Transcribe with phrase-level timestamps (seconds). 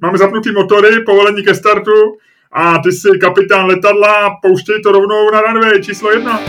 [0.00, 2.16] máme zapnutý motory, povolení ke startu
[2.52, 6.40] a ty jsi kapitán letadla, pouštěj to rovnou na runway číslo jedna.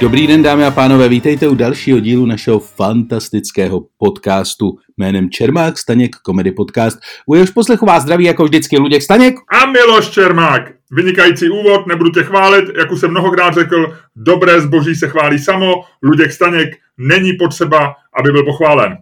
[0.00, 6.16] Dobrý den, dámy a pánové, vítejte u dalšího dílu našeho fantastického podcastu jménem Čermák Staněk
[6.16, 6.98] Komedy Podcast.
[7.26, 9.34] U jehož poslechu vás zdraví jako vždycky Luděk Staněk.
[9.52, 10.62] A Miloš Čermák.
[10.92, 15.72] Vynikající úvod, nebudu tě chválit, jak už jsem mnohokrát řekl, dobré zboží se chválí samo,
[16.02, 18.98] Luděk Staněk není potřeba, aby byl pochválen.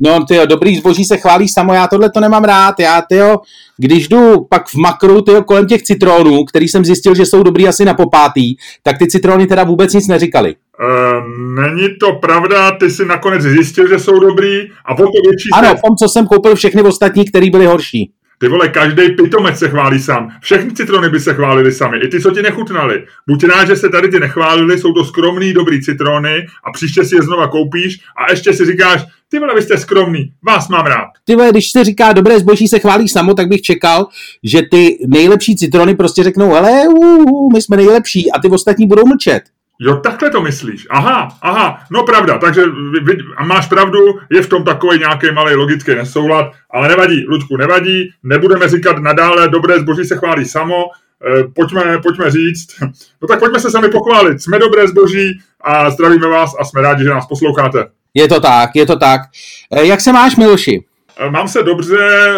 [0.00, 2.80] No, ty dobrý zboží se chválí samo, já tohle to nemám rád.
[2.80, 3.38] Já, tyjo,
[3.76, 7.68] když jdu pak v makru, tyjo, kolem těch citronů, který jsem zjistil, že jsou dobrý
[7.68, 10.54] asi na popátý, tak ty citrony teda vůbec nic neříkali.
[10.54, 15.48] Uh, není to pravda, ty si nakonec zjistil, že jsou dobrý a o to větší...
[15.54, 18.12] Ano, v tom, co jsem koupil všechny ostatní, které byly horší.
[18.44, 20.30] Ty vole, každý pitomec se chválí sám.
[20.40, 21.98] Všechny citrony by se chválili sami.
[21.98, 23.04] I ty, co ti nechutnali.
[23.26, 27.16] Buď rád, že se tady ty nechválili, jsou to skromný, dobrý citrony a příště si
[27.16, 31.08] je znova koupíš a ještě si říkáš, ty vole, vy jste skromný, vás mám rád.
[31.24, 34.06] Ty vole, když se říká dobré zboží se chválí samo, tak bych čekal,
[34.42, 39.06] že ty nejlepší citrony prostě řeknou, hele, uh, my jsme nejlepší a ty ostatní budou
[39.06, 39.42] mlčet.
[39.78, 40.86] Jo, takhle to myslíš.
[40.90, 42.62] Aha, aha, no pravda, takže
[43.36, 43.98] a máš pravdu,
[44.30, 49.48] je v tom takový nějaký malý logický nesoulad, ale nevadí, Ludku, nevadí, nebudeme říkat nadále,
[49.48, 52.66] dobré zboží se chválí samo, e, pojďme, pojďme říct,
[53.22, 57.04] no tak pojďme se sami pochválit, jsme dobré zboží a zdravíme vás a jsme rádi,
[57.04, 57.86] že nás posloucháte.
[58.14, 59.20] Je to tak, je to tak.
[59.72, 60.84] E, jak se máš, Miloši?
[61.18, 62.32] E, mám se dobře,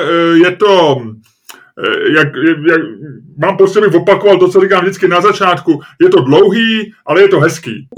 [0.44, 1.35] je to Eh,
[2.16, 2.28] jak,
[2.68, 2.80] jak,
[3.38, 5.80] mám pocit, bych opakoval to, co říkám vždycky na začátku.
[6.02, 7.88] Je to dlouhý, ale je to hezký.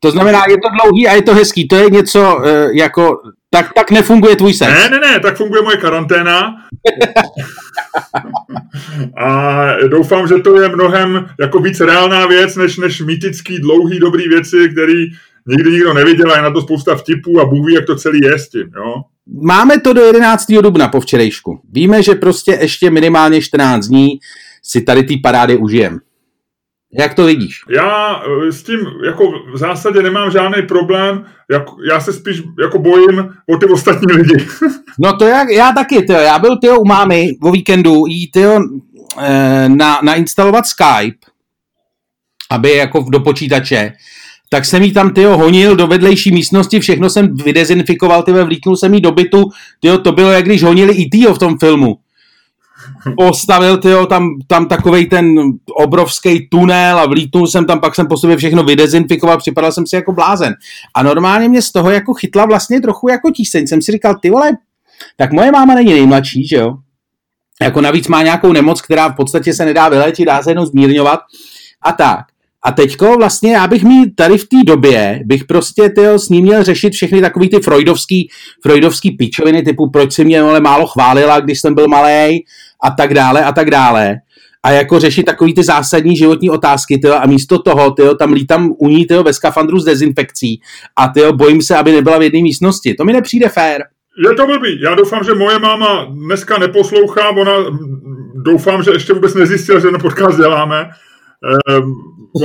[0.00, 1.68] to znamená, je to dlouhý a je to hezký.
[1.68, 3.22] To je něco uh, jako...
[3.54, 4.72] Tak, tak nefunguje tvůj sex.
[4.72, 6.54] Ne, ne, ne, tak funguje moje karanténa.
[9.18, 14.28] a doufám, že to je mnohem jako víc reálná věc, než, než mýtický, dlouhý, dobrý
[14.28, 15.06] věci, který
[15.46, 18.20] nikdy nikdo neviděl a je na to spousta vtipů a Bůh ví, jak to celý
[18.22, 18.94] je s tím, jo.
[19.26, 20.46] Máme to do 11.
[20.62, 21.60] dubna po včerejšku.
[21.72, 24.18] Víme, že prostě ještě minimálně 14 dní
[24.62, 25.98] si tady ty parády užijem.
[26.98, 27.60] Jak to vidíš?
[27.68, 29.24] Já eh, s tím jako
[29.54, 34.46] v zásadě nemám žádný problém, jak, já se spíš jako bojím o ty ostatní lidi.
[34.98, 36.18] no to jak, já taky, tyjo.
[36.18, 38.60] já byl tyjo, u mámy o víkendu jít tyjo,
[39.20, 41.26] eh, na, nainstalovat Skype,
[42.50, 43.92] aby jako do počítače
[44.52, 48.94] tak jsem jí tam tyjo, honil do vedlejší místnosti, všechno jsem vydezinfikoval, tyjo, vlítnul jsem
[48.94, 51.98] jí do bytu, tyjo, to bylo, jak když honili i týho v tom filmu.
[53.16, 55.34] Postavil tyjo, tam, tam takovej ten
[55.74, 59.96] obrovský tunel a vlítnul jsem tam, pak jsem po sobě všechno vydezinfikoval, připadal jsem si
[59.96, 60.54] jako blázen.
[60.94, 63.66] A normálně mě z toho jako chytla vlastně trochu jako tíseň.
[63.66, 64.52] Jsem si říkal, ty vole,
[65.16, 66.74] tak moje máma není nejmladší, že jo?
[67.62, 71.20] Jako navíc má nějakou nemoc, která v podstatě se nedá vylečit, dá se jenom zmírňovat
[71.82, 72.31] a tak.
[72.64, 76.44] A teďko vlastně já bych mi tady v té době, bych prostě tyjo, s ním
[76.44, 78.28] měl řešit všechny takový ty freudovský,
[78.62, 82.44] freudovský pičoviny typu proč si mě ale málo chválila, když jsem byl malý
[82.82, 84.16] a tak dále a tak dále.
[84.62, 88.72] A jako řešit takový ty zásadní životní otázky, tyjo, a místo toho, tyjo, tam lítám
[88.78, 90.60] u ní, tyjo, ve skafandru s dezinfekcí
[90.96, 92.94] a tyjo, bojím se, aby nebyla v jedné místnosti.
[92.94, 93.82] To mi nepřijde fér.
[94.28, 94.80] Je to blbý.
[94.82, 97.52] Já doufám, že moje máma dneska neposlouchá, ona
[98.44, 100.90] doufám, že ještě vůbec nezjistila, že na podcast děláme.
[101.44, 101.94] Ehm,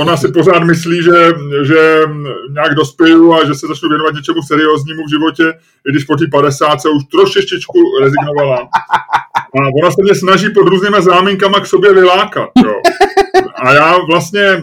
[0.00, 1.32] ona si pořád myslí, že,
[1.62, 2.02] že
[2.50, 6.26] nějak dospěju a že se začnu věnovat něčemu serióznímu v životě, i když po té
[6.26, 8.68] 50 se už trošičku rezignovala.
[9.36, 12.50] A ona se mě snaží pod různými záminkama k sobě vylákat.
[12.64, 12.74] Jo.
[13.54, 14.62] A já vlastně,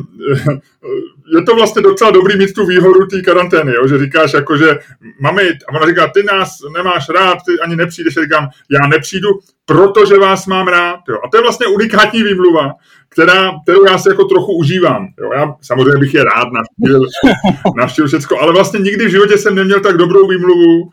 [1.33, 4.79] je to vlastně docela dobrý mít tu výhodu té karantény, jo, že říkáš jako, že
[5.21, 9.29] mami, a ona říká, ty nás nemáš rád, ty ani nepřijdeš, a říkám, já nepřijdu,
[9.65, 10.99] protože vás mám rád.
[11.09, 11.17] Jo.
[11.25, 12.71] A to je vlastně unikátní výmluva,
[13.09, 15.07] která, kterou já si jako trochu užívám.
[15.21, 15.29] Jo.
[15.33, 17.01] Já samozřejmě bych je rád navštívil,
[17.77, 20.89] navštívil všecko, ale vlastně nikdy v životě jsem neměl tak dobrou výmluvu,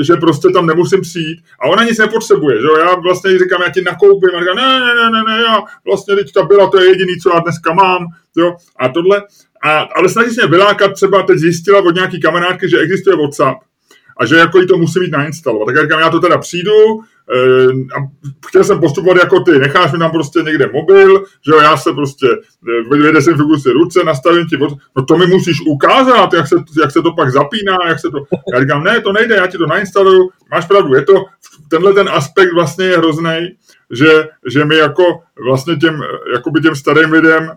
[0.00, 1.38] e, že prostě tam nemusím přijít.
[1.60, 2.76] A ona nic nepotřebuje, že jo?
[2.76, 6.16] Já vlastně říkám, já ti nakoupím, a říkám, ne, ne, ne, ne, ne, já vlastně
[6.16, 8.06] teďka byla, to je jediný, co já dneska mám,
[8.36, 8.56] jo?
[8.78, 9.22] A tohle,
[9.62, 13.58] a, ale snaží se vylákat, třeba teď zjistila od nějaký kamarádky, že existuje WhatsApp
[14.20, 15.66] a že jako jí to musí mít nainstalovat.
[15.66, 16.72] Tak já říkám, já to teda přijdu,
[17.34, 17.98] eh, a
[18.46, 21.92] chtěl jsem postupovat jako ty, necháš mi tam prostě někde mobil, že jo, já se
[21.92, 22.26] prostě
[22.92, 24.56] eh, vydesinfikuju si ruce, nastavím ti,
[24.96, 28.18] no to mi musíš ukázat, jak se, jak se to pak zapíná, jak se to,
[28.54, 31.24] já říkám, ne, to nejde, já ti to nainstaluju, máš pravdu, je to,
[31.68, 33.48] tenhle ten aspekt vlastně je hrozný,
[33.90, 35.02] že, že my jako
[35.46, 36.02] vlastně těm,
[36.34, 37.50] jakoby těm starým lidem,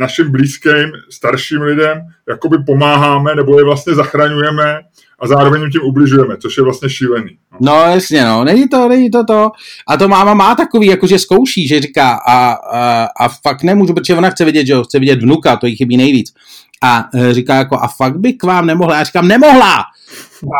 [0.00, 1.98] našim blízkým, starším lidem,
[2.28, 4.80] jakoby pomáháme, nebo je vlastně zachraňujeme
[5.20, 7.38] a zároveň tím ubližujeme, což je vlastně šílený.
[7.52, 7.58] No.
[7.60, 9.50] no jasně, no, není to, není to to.
[9.88, 14.14] A to máma má takový, jakože zkouší, že říká a, a, a fakt nemůžu, protože
[14.14, 16.32] ona chce vidět, že jo, chce vidět vnuka, to jí chybí nejvíc.
[16.82, 18.96] A e, říká jako, a fakt by k vám nemohla.
[18.96, 19.84] Já říkám, nemohla!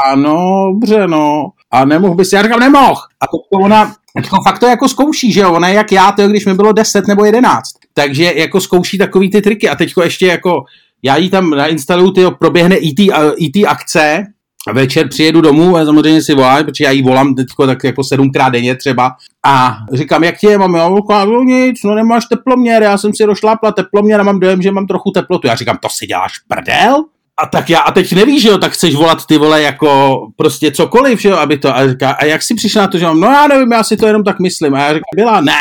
[0.05, 1.49] A no, dobře, no.
[1.71, 3.01] A nemohl bys, já říkám, nemohl.
[3.21, 3.95] A to ona,
[4.31, 6.73] to fakt to jako zkouší, že jo, ona je jak já, to když mi bylo
[6.73, 7.78] 10 nebo 11.
[7.99, 10.65] Takže jako zkouší takový ty triky a teďko ještě jako,
[11.03, 13.01] já jí tam nainstaluju, ty proběhne IT,
[13.37, 14.25] IT akce,
[14.73, 18.53] večer přijedu domů a samozřejmě si volám, protože já jí volám teďko tak jako sedmkrát
[18.53, 19.13] denně třeba.
[19.47, 20.89] A říkám, jak tě mám, já
[21.25, 24.87] no nic, no nemáš teploměr, já jsem si došlápla teploměr a mám dojem, že mám
[24.87, 25.47] trochu teplotu.
[25.47, 27.05] Já říkám, to si děláš prdel?
[27.41, 30.71] A tak já, a teď nevíš, že jo, tak chceš volat ty vole jako prostě
[30.71, 33.21] cokoliv, že jo, aby to, a říká, a jak si přišla na to, že mám,
[33.21, 35.53] no já nevím, já si to jenom tak myslím, a já říkám, byla, ne,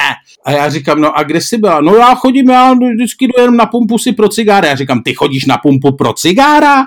[0.48, 3.58] a já říkám, no a kde jsi byla, no já chodím, já vždycky jdu jenom
[3.58, 6.84] na pumpu si pro cigára, já říkám, ty chodíš na pumpu pro cigára?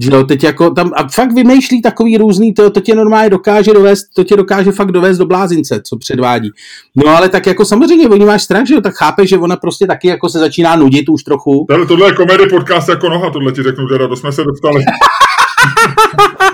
[0.00, 3.72] Že jo, teď jako tam, a fakt vymýšlí takový různý, to, to tě normálně dokáže
[3.72, 6.50] dovést, to tě dokáže fakt dovést do blázince, co předvádí.
[6.96, 9.86] No ale tak jako samozřejmě, oni máš strach, že jo, tak chápe, že ona prostě
[9.86, 11.66] taky jako se začíná nudit už trochu.
[11.68, 14.84] Tohle, tohle je komedy podcast jako noha, tohle ti řeknu teda, to jsme se dostali.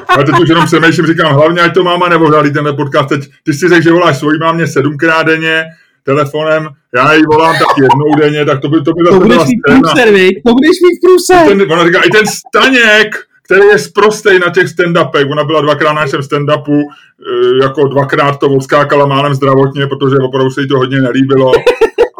[0.09, 3.09] A teď už jenom přemýšlím, říkám, hlavně ať to máma nevohradí tenhle podcast.
[3.09, 5.65] Teď, ty si řekl, že voláš svojí mámě sedmkrát denně,
[6.03, 9.61] telefonem, já jí volám tak jednou denně, tak to by to by to budeš mít
[9.67, 10.09] průser,
[10.47, 11.49] To budeš mít průser.
[11.49, 15.31] Ten, ona říká, i ten Staněk, který je zprostej na těch stand-upech.
[15.31, 20.51] Ona byla dvakrát na našem stand-upu, e, jako dvakrát to odskákala málem zdravotně, protože opravdu
[20.51, 21.53] se jí to hodně nelíbilo.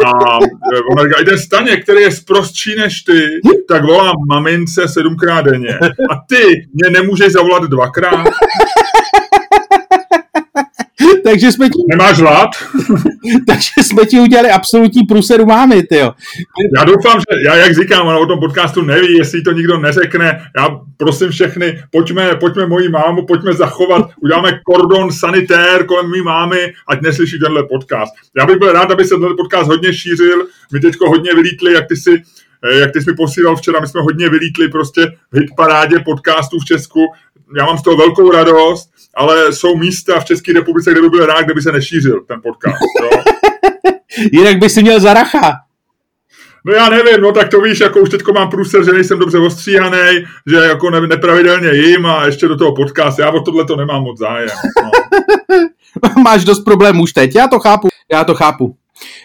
[0.07, 0.39] A
[0.75, 5.45] e, ona říká, i ten staně, který je zprostší než ty, tak volám mamince sedmkrát
[5.45, 5.79] denně.
[5.83, 8.29] A ty mě nemůžeš zavolat dvakrát.
[11.25, 11.83] Takže jsme ti...
[11.91, 12.51] Nemáš hlad?
[13.47, 16.13] takže jsme ti udělali absolutní průseru mámy, ty jo.
[16.77, 20.41] Já doufám, že já, jak říkám, ona o tom podcastu neví, jestli to nikdo neřekne.
[20.57, 26.73] Já prosím všechny, pojďme, pojďme moji mámu, pojďme zachovat, uděláme kordon sanitér kolem mý mámy,
[26.89, 28.13] ať neslyší tenhle podcast.
[28.39, 30.47] Já bych byl rád, aby se tenhle podcast hodně šířil.
[30.73, 32.23] My teďko hodně vylítli, jak ty si
[32.65, 36.59] eh, jak ty jsi mi posílal včera, my jsme hodně vylítli prostě v hitparádě podcastů
[36.59, 37.01] v Česku.
[37.59, 41.27] Já mám z toho velkou radost ale jsou místa v České republice, kde by byl
[41.27, 42.79] rád, kde by se nešířil ten podcast.
[43.03, 43.11] Jo?
[44.33, 45.53] Jinak by si měl zaracha.
[46.65, 49.39] No já nevím, no tak to víš, jako už teďko mám průser, že nejsem dobře
[49.39, 53.19] ostříhaný, že jako ne, nepravidelně jim a ještě do toho podcast.
[53.19, 54.49] Já o tohle to nemám moc zájem.
[54.83, 56.23] No.
[56.23, 58.77] Máš dost problémů už teď, já to chápu, já to chápu.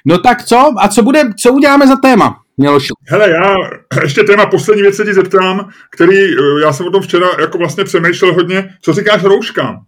[0.05, 0.73] No tak co?
[0.77, 2.39] A co bude, co uděláme za téma?
[2.57, 2.87] Měloši.
[3.07, 3.55] Hele, já
[4.03, 7.57] ještě téma poslední věc se ti zeptám, který, eh, já jsem o tom včera jako
[7.57, 8.69] vlastně přemýšlel hodně.
[8.81, 9.79] Co říkáš rouškám?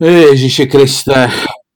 [0.00, 1.30] Ježíši Kriste.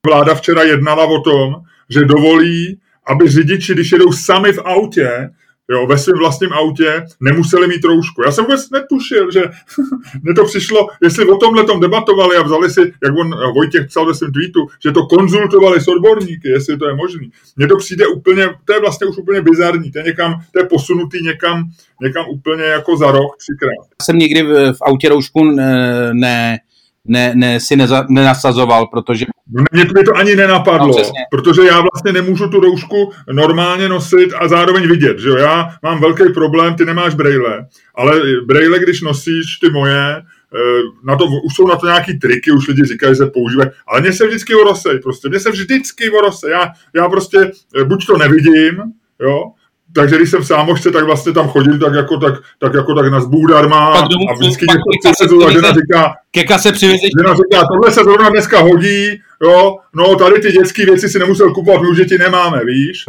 [0.06, 1.54] Vláda včera jednala o tom,
[1.90, 5.30] že dovolí, aby řidiči, když jedou sami v autě,
[5.70, 8.22] jo, ve svém vlastním autě nemuseli mít roušku.
[8.22, 9.42] Já jsem vůbec netušil, že
[10.22, 14.06] mně to přišlo, jestli o tomhle tom debatovali a vzali si, jak on Vojtěch psal
[14.06, 17.26] ve svém tweetu, že to konzultovali s odborníky, jestli to je možné.
[17.56, 20.64] Mně to přijde úplně, to je vlastně už úplně bizarní, to je někam, to je
[20.66, 21.70] posunutý někam,
[22.02, 23.86] někam úplně jako za rok třikrát.
[24.00, 25.44] Já jsem nikdy v, autě roušku
[26.12, 26.58] ne
[27.08, 29.26] ne, ne, si neza, nenasazoval, protože...
[29.72, 34.48] Mně by to ani nenapadlo, no, protože já vlastně nemůžu tu roušku normálně nosit a
[34.48, 35.36] zároveň vidět, že jo?
[35.36, 40.22] Já mám velký problém, ty nemáš brejle, ale brejle, když nosíš ty moje, eh,
[41.04, 44.00] na to, už jsou na to nějaký triky, už lidi říkají, že se používají, ale
[44.00, 47.50] mě se vždycky orosej, prostě, mě se vždycky orosej, já, já prostě
[47.80, 48.82] eh, buď to nevidím,
[49.20, 49.44] jo,
[49.92, 53.12] takže když jsem v Sámošce, tak vlastně tam chodím tak jako tak, tak, jako tak
[53.12, 54.02] na zbůdarma a
[54.34, 57.10] vždycky něco se a žena říká, Keka se přivezeš.
[57.18, 61.54] Žena říká, tohle se zrovna dneska hodí, jo, no tady ty dětské věci si nemusel
[61.54, 63.04] kupovat, my už děti nemáme, víš.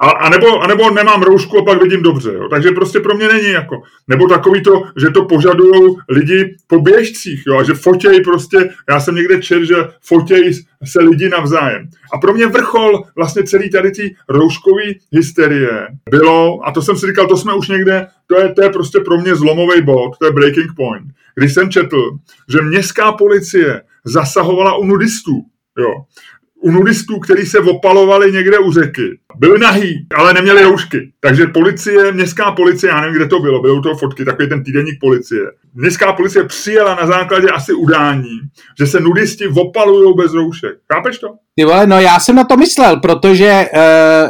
[0.00, 2.32] A, a, nebo, a nebo nemám roušku a pak vidím dobře.
[2.34, 2.48] Jo.
[2.48, 3.82] Takže prostě pro mě není jako.
[4.08, 9.00] Nebo takový to, že to požadují lidi po běžcích, jo, a že fotěj prostě, já
[9.00, 10.52] jsem někde čet, že fotěj
[10.84, 11.88] se lidi navzájem.
[12.12, 17.06] A pro mě vrchol vlastně celý tady ty rouškové hysterie bylo, a to jsem si
[17.06, 20.26] říkal, to jsme už někde, to je, to je prostě pro mě zlomový bod, to
[20.26, 21.06] je breaking point.
[21.34, 22.10] Když jsem četl,
[22.48, 25.32] že městská policie zasahovala u nudistů,
[25.78, 25.92] jo
[26.60, 29.18] u nudistů, kteří se opalovali někde u řeky.
[29.38, 31.10] Byli nahý, ale neměli roušky.
[31.20, 35.00] Takže policie, městská policie, já nevím, kde to bylo, byly to fotky, takový ten týdenník
[35.00, 35.42] policie.
[35.74, 38.38] Městská policie přijela na základě asi udání,
[38.78, 40.72] že se nudisti opalují bez roušek.
[40.92, 41.28] Chápeš to?
[41.58, 43.80] Ty vole, no já jsem na to myslel, protože uh,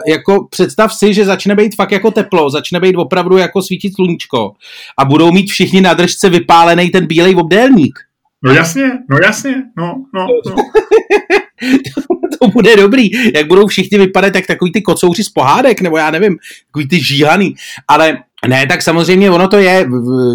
[0.09, 4.53] jako představ si, že začne být fakt jako teplo, začne být opravdu jako svítit sluníčko
[4.99, 7.99] a budou mít všichni na držce vypálený ten bílej obdélník.
[8.47, 10.57] No jasně, no jasně, no, no, no.
[12.41, 13.11] to bude dobrý.
[13.35, 16.37] Jak budou všichni vypadat, tak takový ty kocouři z pohádek, nebo já nevím,
[16.67, 17.55] takový ty žíhaný.
[17.89, 19.89] Ale Ne, tak samozřejmě ono to je,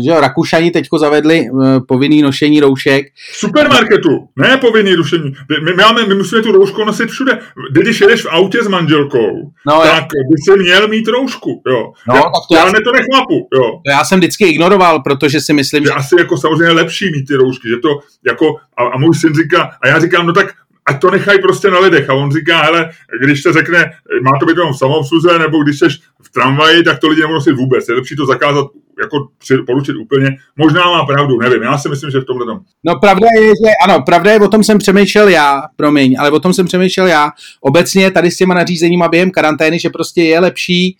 [0.03, 3.05] že jo, Rakušani teďko zavedli eh, povinný nošení roušek.
[3.33, 5.33] V supermarketu, ne povinný nošení.
[5.49, 7.39] My, my, máme, my musíme tu roušku nosit všude.
[7.71, 11.91] Když jedeš v autě s manželkou, no, tak by si měl mít roušku, jo.
[12.07, 13.71] No, já, tak to já, já to nechlapu, jo.
[13.85, 15.87] To já jsem vždycky ignoroval, protože si myslím, že...
[15.87, 15.93] že...
[15.93, 17.89] asi jako samozřejmě lepší mít ty roušky, že to
[18.25, 18.45] jako,
[18.77, 20.47] a, a můj syn říká, a já říkám, no tak
[20.91, 22.09] ať to nechají prostě na lidech.
[22.09, 22.89] A on říká, hele,
[23.23, 25.85] když se řekne, má to být jenom v samoobsluze, nebo když jsi
[26.21, 27.89] v tramvaji, tak to lidi nosit vůbec.
[27.89, 28.65] Je lepší to zakázat,
[29.01, 29.27] jako
[29.65, 30.29] poručit úplně.
[30.57, 31.61] Možná má pravdu, nevím.
[31.61, 32.59] Já si myslím, že v tomhle tom.
[32.83, 36.39] No pravda je, že ano, pravda je, o tom jsem přemýšlel já, promiň, ale o
[36.39, 37.29] tom jsem přemýšlel já.
[37.61, 40.97] Obecně tady s těma nařízeníma během karantény, že prostě je lepší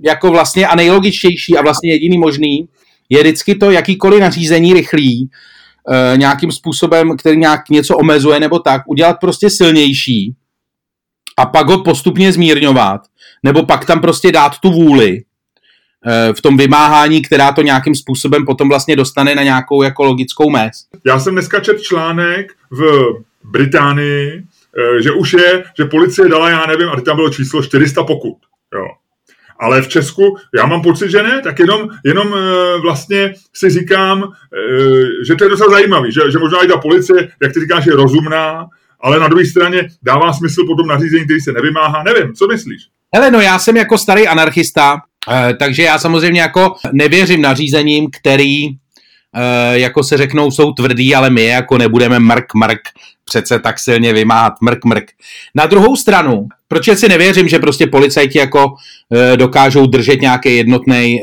[0.00, 2.68] jako vlastně a nejlogičtější a vlastně jediný možný
[3.08, 5.30] je vždycky to jakýkoliv nařízení rychlý,
[5.92, 10.34] e, nějakým způsobem, který nějak něco omezuje nebo tak, udělat prostě silnější
[11.36, 13.00] a pak ho postupně zmírňovat,
[13.42, 15.22] nebo pak tam prostě dát tu vůli
[16.06, 20.50] e, v tom vymáhání, která to nějakým způsobem potom vlastně dostane na nějakou jako logickou
[20.50, 20.86] mez.
[21.06, 22.82] Já jsem dneska čet článek v
[23.44, 24.44] Británii,
[24.98, 28.38] e, že už je, že policie dala, já nevím, a tam bylo číslo 400 pokut.
[28.74, 28.86] Jo.
[29.64, 34.22] Ale v Česku já mám pocit, že ne, tak jenom, jenom e, vlastně si říkám,
[34.22, 37.86] e, že to je docela zajímavý, že, že možná i ta policie, jak ty říkáš,
[37.86, 38.66] je rozumná,
[39.00, 42.02] ale na druhé straně dává smysl potom nařízení, který se nevymáhá.
[42.02, 42.82] Nevím, co myslíš?
[43.14, 44.96] Hele, no já jsem jako starý anarchista,
[45.32, 48.68] e, takže já samozřejmě jako nevěřím nařízením, který
[49.72, 52.80] jako se řeknou, jsou tvrdý, ale my jako nebudeme mrk, mrk
[53.24, 55.04] přece tak silně vymáhat, mrk, mrk.
[55.54, 58.74] Na druhou stranu, proč si nevěřím, že prostě policajti jako
[59.12, 61.20] e, dokážou držet nějaký jednotný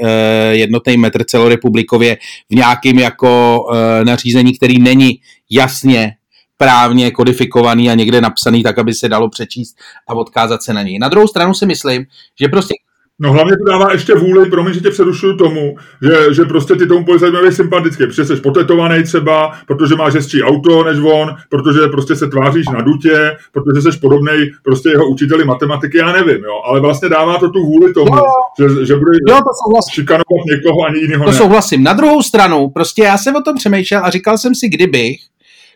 [0.93, 2.17] e, metr celorepublikově
[2.49, 5.11] v nějakým jako e, nařízení, který není
[5.49, 6.15] jasně
[6.57, 9.75] právně kodifikovaný a někde napsaný tak, aby se dalo přečíst
[10.07, 10.99] a odkázat se na něj.
[10.99, 12.05] Na druhou stranu si myslím,
[12.41, 12.73] že prostě
[13.23, 16.87] No hlavně to dává ještě vůli, promiň, že tě přerušuju tomu, že, že prostě ty
[16.87, 21.79] tomu policajtovi být sympatický, protože jsi potetovaný třeba, protože máš hezčí auto než on, protože
[21.91, 26.61] prostě se tváříš na dutě, protože jsi podobný prostě jeho učiteli matematiky, já nevím, jo,
[26.65, 28.23] ale vlastně dává to tu vůli tomu, no,
[28.59, 31.25] že, že bude jo, to šikanovat někoho ani jiného.
[31.25, 31.37] To ne.
[31.37, 31.83] souhlasím.
[31.83, 35.17] Na druhou stranu, prostě já jsem o tom přemýšlel a říkal jsem si, kdybych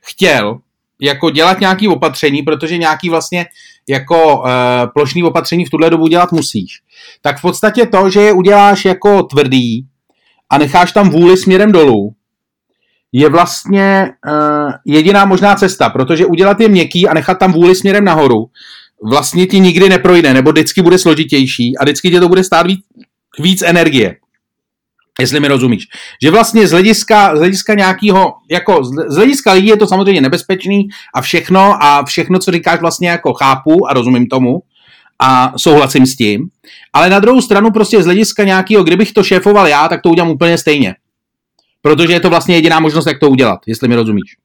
[0.01, 0.57] chtěl
[1.01, 3.45] jako dělat nějaký opatření, protože nějaký vlastně
[3.89, 4.45] jako uh,
[4.93, 6.81] plošný opatření v tuhle dobu dělat musíš,
[7.21, 9.85] tak v podstatě to, že je uděláš jako tvrdý
[10.49, 12.13] a necháš tam vůli směrem dolů,
[13.11, 18.05] je vlastně uh, jediná možná cesta, protože udělat je měkký a nechat tam vůli směrem
[18.05, 18.45] nahoru
[19.03, 22.85] vlastně ti nikdy neprojde, nebo vždycky bude složitější a vždycky tě to bude stát víc,
[23.39, 24.15] víc energie
[25.21, 25.87] jestli mi rozumíš.
[26.23, 30.87] Že vlastně z hlediska, z hlediska nějakého, jako z hlediska lidí je to samozřejmě nebezpečný
[31.13, 34.59] a všechno a všechno, co říkáš vlastně jako chápu a rozumím tomu
[35.19, 36.49] a souhlasím s tím,
[36.93, 40.31] ale na druhou stranu prostě z hlediska nějakého, kdybych to šéfoval já, tak to udělám
[40.31, 40.95] úplně stejně.
[41.81, 44.35] Protože je to vlastně jediná možnost, jak to udělat, jestli mi rozumíš.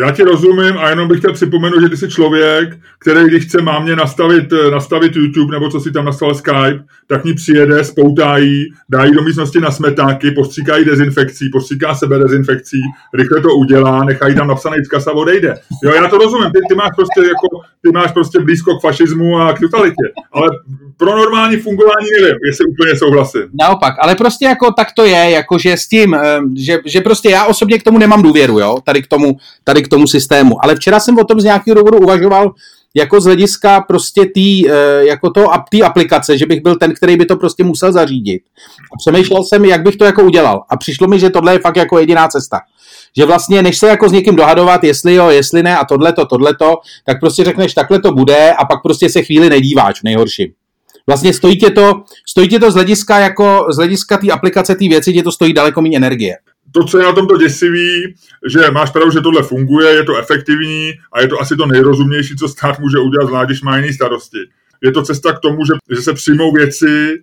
[0.00, 3.62] Já ti rozumím a jenom bych chtěl připomenout, že ty jsi člověk, který když chce
[3.62, 8.64] mámě nastavit, nastavit YouTube nebo co si tam nastavil Skype, tak ní přijede, spoutá jí,
[8.88, 12.80] dá jí do místnosti na smetáky, postříká jí dezinfekcí, postříká sebe dezinfekcí,
[13.14, 15.54] rychle to udělá, nechá jí tam napsaný vzkaz a odejde.
[15.84, 19.38] Jo, já to rozumím, ty, ty, máš prostě jako, ty máš prostě blízko k fašismu
[19.38, 20.50] a k totalitě, ale
[20.96, 23.42] pro normální fungování nevím, jestli úplně souhlasím.
[23.60, 26.16] Naopak, ale prostě jako tak to je, jako že s tím,
[26.56, 29.88] že, že prostě já osobně k tomu nemám důvěru, jo, tady k tomu, tady k
[29.88, 30.64] tomu systému.
[30.64, 32.52] Ale včera jsem o tom z nějakého důvodu uvažoval,
[32.94, 37.16] jako z hlediska prostě tý, eh, jako to, tý aplikace, že bych byl ten, který
[37.16, 38.42] by to prostě musel zařídit.
[38.92, 40.64] A přemýšlel jsem, jak bych to jako udělal.
[40.68, 42.60] A přišlo mi, že tohle je fakt jako jediná cesta.
[43.16, 46.74] Že vlastně, než se jako s někým dohadovat, jestli jo, jestli ne a tohleto, tohleto,
[47.04, 50.52] tak prostě řekneš, takhle to bude a pak prostě se chvíli nedíváš v nejhorším.
[51.06, 54.88] Vlastně stojí tě to, stojí tě to z hlediska, jako, z hlediska té aplikace, té
[54.88, 56.36] věci, tě to stojí daleko méně energie
[56.72, 58.14] to, co je na tomto děsivý,
[58.46, 62.36] že máš pravdu, že tohle funguje, je to efektivní a je to asi to nejrozumnější,
[62.36, 64.38] co stát může udělat, zvlášť když má jiný starosti.
[64.82, 67.14] Je to cesta k tomu, že, že se přijmou věci,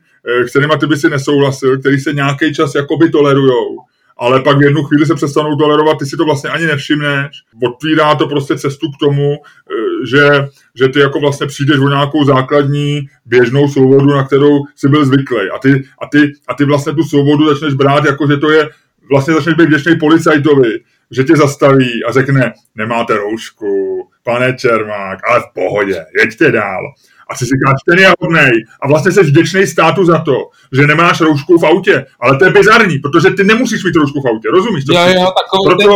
[0.42, 3.78] eh, kterými ty by si nesouhlasil, který se nějaký čas jakoby tolerujou,
[4.18, 7.44] ale pak v jednu chvíli se přestanou tolerovat, ty si to vlastně ani nevšimneš.
[7.64, 12.26] Otvírá to prostě cestu k tomu, eh, že, že ty jako vlastně přijdeš o nějakou
[12.26, 15.50] základní běžnou svobodu, na kterou jsi byl zvyklý.
[15.56, 18.70] A ty, a ty, a ty vlastně tu svobodu začneš brát jako, že to je
[19.10, 20.80] vlastně začneš být vděčný policajtovi,
[21.12, 26.94] že tě zastaví a řekne, nemáte roušku, pane Čermák, ale v pohodě, jeďte dál.
[27.32, 28.52] A si říkáš, ten je hodnej.
[28.82, 32.06] A vlastně jsi vděčný státu za to, že nemáš roušku v autě.
[32.20, 34.86] Ale to je bizarní, protože ty nemusíš mít roušku v autě, rozumíš?
[34.86, 35.32] To jo, jo,
[35.68, 35.96] Proto,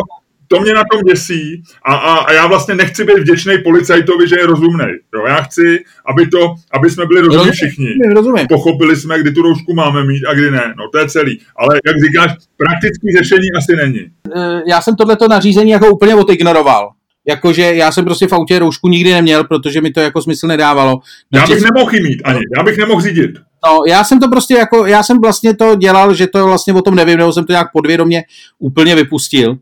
[0.55, 4.35] to mě na tom děsí a, a, a já vlastně nechci být vděčný policajtovi, že
[4.39, 4.85] je rozumný.
[5.15, 7.87] Jo, já chci, aby to, aby jsme byli rozumní všichni.
[8.13, 8.47] Rozumím.
[8.47, 10.73] Pochopili jsme, kdy tu roušku máme mít a kdy ne.
[10.77, 11.39] No to je celý.
[11.55, 14.05] Ale jak říkáš, praktické řešení asi není.
[14.35, 16.89] Eh, já jsem tohleto nařízení jako úplně odignoroval.
[17.27, 20.99] Jakože já jsem prostě v autě roušku nikdy neměl, protože mi to jako smysl nedávalo.
[21.33, 23.31] Já bych nemohl mít ani, já bych nemohl řídit.
[23.67, 26.81] No, já jsem to prostě jako, já jsem vlastně to dělal, že to vlastně o
[26.81, 28.23] tom nevím, nebo jsem to nějak podvědomě
[28.59, 29.57] úplně vypustil.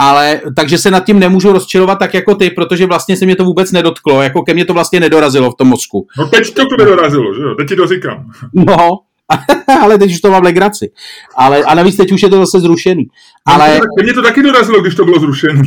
[0.00, 3.44] Ale takže se nad tím nemůžu rozčilovat tak jako ty, protože vlastně se mě to
[3.44, 6.06] vůbec nedotklo, jako ke mně to vlastně nedorazilo v tom mozku.
[6.18, 8.30] No teď to to nedorazilo, že jo, teď ti to říkám.
[8.54, 8.98] No,
[9.82, 10.90] ale teď už to mám legraci.
[11.36, 13.04] Ale, a navíc teď už je to zase zrušený.
[13.46, 13.78] Ale...
[13.78, 15.62] No, mě to taky dorazilo, když to bylo zrušené.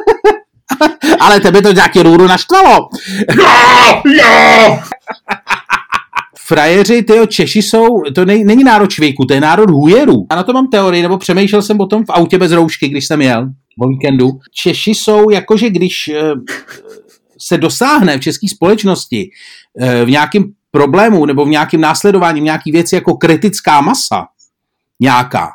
[1.20, 2.88] ale tebe to nějaký růru naštvalo.
[3.38, 4.78] Jo, jo!
[6.48, 10.26] frajeři, tyjo, Češi jsou, to nej, není národ čvějku, to je národ hujerů.
[10.30, 13.06] A na to mám teorii, nebo přemýšlel jsem o tom v autě bez roušky, když
[13.06, 13.48] jsem jel
[13.80, 14.30] o víkendu.
[14.52, 16.20] Češi jsou jakože, když eh,
[17.38, 19.30] se dosáhne v české společnosti
[19.80, 24.26] eh, v nějakém problému nebo v nějakém následování, v nějaký věci jako kritická masa
[25.00, 25.50] nějaká,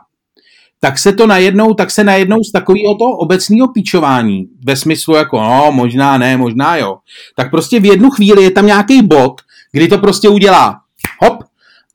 [0.80, 5.42] tak se to najednou, tak se najednou z takového toho obecného píčování, ve smyslu jako,
[5.42, 6.98] no, možná ne, možná jo,
[7.36, 9.42] tak prostě v jednu chvíli je tam nějaký bod,
[9.72, 10.82] kdy to prostě udělá
[11.20, 11.44] hop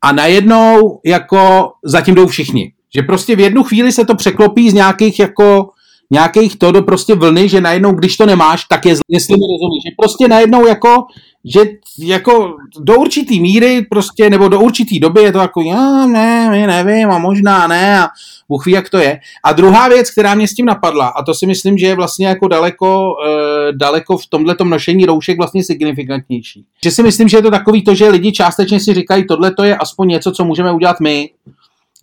[0.02, 2.72] a najednou jako zatím jdou všichni.
[2.94, 5.70] Že prostě v jednu chvíli se to překlopí z nějakých jako
[6.10, 9.46] nějakých to do prostě vlny, že najednou, když to nemáš, tak je zlý, jestli mi
[9.52, 9.82] rozumíš.
[9.86, 11.06] Že prostě najednou jako,
[11.44, 11.60] že
[11.98, 17.10] jako do určitý míry prostě, nebo do určitý doby je to jako, já ne, nevím
[17.10, 18.08] a možná ne a
[18.48, 19.20] Bůh ví, jak to je.
[19.44, 22.26] A druhá věc, která mě s tím napadla, a to si myslím, že je vlastně
[22.26, 26.64] jako daleko, e, daleko v tomhle nošení roušek vlastně signifikantnější.
[26.84, 29.64] Že si myslím, že je to takový to, že lidi částečně si říkají, tohle to
[29.64, 31.30] je aspoň něco, co můžeme udělat my,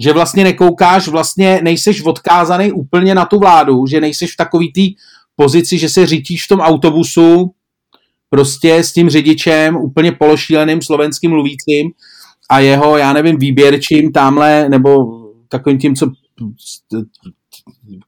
[0.03, 4.81] že vlastně nekoukáš, vlastně nejseš odkázaný úplně na tu vládu, že nejseš v takový té
[5.35, 7.51] pozici, že se řítíš v tom autobusu
[8.29, 11.91] prostě s tím řidičem, úplně pološíleným slovenským mluvícím
[12.49, 14.89] a jeho, já nevím, výběrčím tamhle, nebo
[15.49, 16.11] takovým tím, co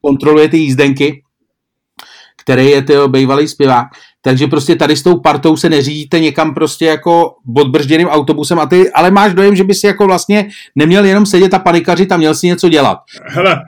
[0.02, 1.24] kontroluje ty jízdenky,
[2.38, 3.88] který je tyho bývalý zpěvák.
[4.26, 8.92] Takže prostě tady s tou partou se neřídíte někam prostě jako odbržděným autobusem a ty,
[8.92, 12.36] ale máš dojem, že by si jako vlastně neměl jenom sedět a panikařit a měl
[12.36, 12.98] si něco dělat.
[13.26, 13.62] Hele,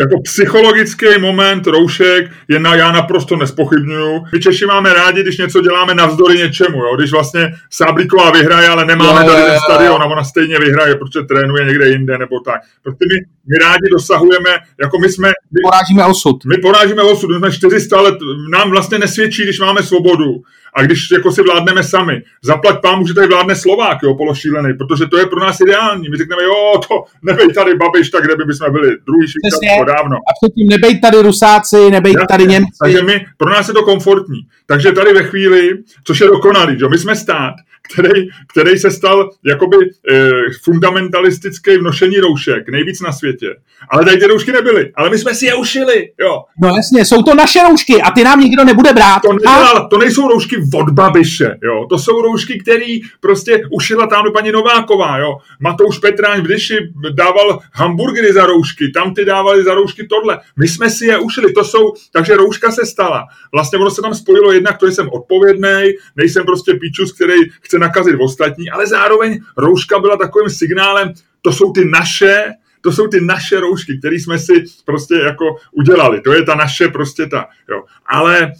[0.00, 4.24] jako psychologický moment roušek je na, já naprosto nespochybnuju.
[4.32, 6.96] My Češi máme rádi, když něco děláme navzdory něčemu, jo?
[6.96, 11.64] když vlastně Sáblíková vyhraje, ale nemáme tady ten stadion a ona stejně vyhraje, protože trénuje
[11.64, 12.60] někde jinde nebo tak.
[12.82, 15.32] Prostě my, my rádi dosahujeme, jako my jsme...
[15.52, 16.44] My porážíme osud.
[16.44, 18.14] My porážíme osud, my jsme 400 let,
[18.52, 20.42] nám vlastně nesvědčí, když máme svobodu
[20.74, 22.22] a když jako si vládneme sami.
[22.42, 26.08] Zaplať pán, že tady vládne Slovák, jo, pološílený, protože to je pro nás ideální.
[26.08, 30.16] My řekneme, jo, to nebej tady Babiš, tak kde by jsme byli druhý švýcar dávno.
[30.16, 32.78] A předtím nebej tady Rusáci, nebej Jasně, tady Němci.
[32.82, 34.40] Takže my, pro nás je to komfortní.
[34.66, 35.70] Takže tady ve chvíli,
[36.04, 37.54] což je dokonalý, že my jsme stát,
[37.92, 39.76] který, který se stal jakoby
[40.10, 40.30] eh,
[40.64, 43.56] fundamentalistický v nošení roušek, nejvíc na světě.
[43.90, 46.42] Ale tady ty roušky nebyly, ale my jsme si je ušili, jo.
[46.62, 49.22] No jasně, jsou to naše roušky a ty nám nikdo nebude brát.
[49.22, 51.86] To, nedělal, to nejsou roušky od Babiše, jo.
[51.90, 55.36] To jsou roušky, který prostě ušila tam paní Nováková, jo.
[55.60, 56.78] Matouš Petráň v Dyši
[57.14, 60.40] dával hamburgery za roušky, tam ty dávali za roušky tohle.
[60.56, 63.24] My jsme si je ušili, to jsou, takže rouška se stala.
[63.52, 67.77] Vlastně ono se tam spojilo jednak to, že jsem odpovědný, nejsem prostě píčus, který chce
[67.78, 71.12] nakazit ostatní, ale zároveň rouška byla takovým signálem,
[71.42, 72.44] to jsou ty naše,
[72.80, 76.20] to jsou ty naše roušky, které jsme si prostě jako udělali.
[76.20, 77.82] To je ta naše prostě ta, jo.
[78.06, 78.52] Ale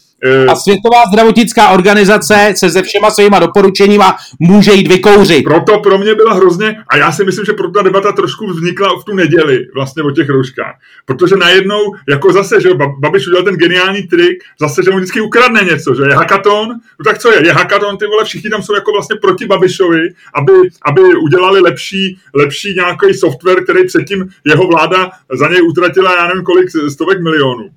[0.49, 5.45] a Světová zdravotnická organizace se se všema svýma doporučeníma může jít vykouřit.
[5.45, 8.89] Proto pro mě byla hrozně, a já si myslím, že pro ta debata trošku vznikla
[9.01, 10.75] v tu neděli vlastně o těch rouškách.
[11.05, 15.65] Protože najednou, jako zase, že Babiš udělal ten geniální trik, zase, že mu vždycky ukradne
[15.65, 18.75] něco, že je hakaton, no tak co je, je hakaton, ty vole, všichni tam jsou
[18.75, 20.53] jako vlastně proti Babišovi, aby,
[20.85, 26.45] aby udělali lepší, lepší nějaký software, který předtím jeho vláda za něj utratila, já nevím
[26.45, 27.69] kolik, stovek milionů.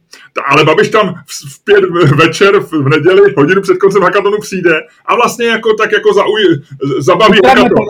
[0.46, 1.84] Ale Babiš tam v pět
[2.16, 6.62] večer v neděli, hodinu před koncem hakatonu přijde a vlastně jako tak jako zauj,
[7.00, 7.86] zabaví hakaton.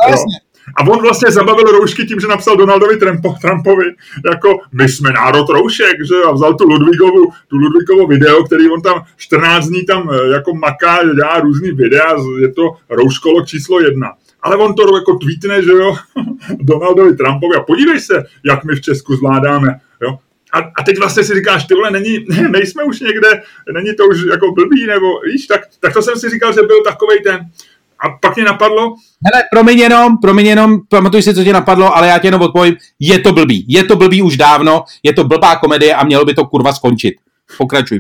[0.76, 3.86] A on vlastně zabavil roušky tím, že napsal Donaldovi Trumpo, Trumpovi,
[4.32, 8.82] jako my jsme národ roušek, že a vzal tu Ludvíkovu, tu Ludvíkovo video, který on
[8.82, 14.14] tam 14 dní tam eh, jako maká, dělá různý videa, je to rouškolog číslo jedna.
[14.44, 15.96] Ale on to jako tweetne, že jo,
[16.60, 20.18] Donaldovi Trumpovi a podívej se, jak my v Česku zvládáme, jo
[20.54, 23.42] a, a teď vlastně si říkáš, ty vole, není, ne, nejsme už někde,
[23.74, 26.84] není to už jako blbý, nebo víš, tak, tak to jsem si říkal, že byl
[26.84, 27.40] takovej ten,
[28.00, 28.96] a pak mě napadlo...
[29.26, 32.76] Hele, promiň jenom, promiň jenom, pamatuj si, co tě napadlo, ale já tě jenom odpovím,
[33.00, 36.34] je to blbý, je to blbý už dávno, je to blbá komedie a mělo by
[36.34, 37.14] to kurva skončit.
[37.58, 38.00] Pokračuj,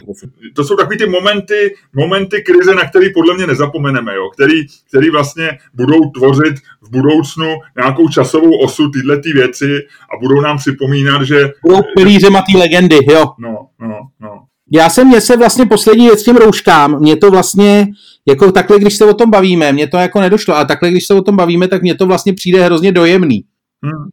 [0.56, 4.30] To jsou takový ty momenty, momenty krize, na který podle mě nezapomeneme, jo?
[4.30, 9.80] Který, který vlastně budou tvořit v budoucnu nějakou časovou osu tyhle ty věci
[10.14, 11.52] a budou nám připomínat, že...
[11.64, 13.26] Budou pilířema té legendy, jo.
[13.40, 14.46] No, no, no.
[14.74, 17.88] Já jsem, mě se vlastně poslední věc těm rouškám, mě to vlastně,
[18.28, 21.14] jako takhle, když se o tom bavíme, mě to jako nedošlo, a takhle, když se
[21.14, 23.44] o tom bavíme, tak mě to vlastně přijde hrozně dojemný.
[23.84, 24.10] Hmm.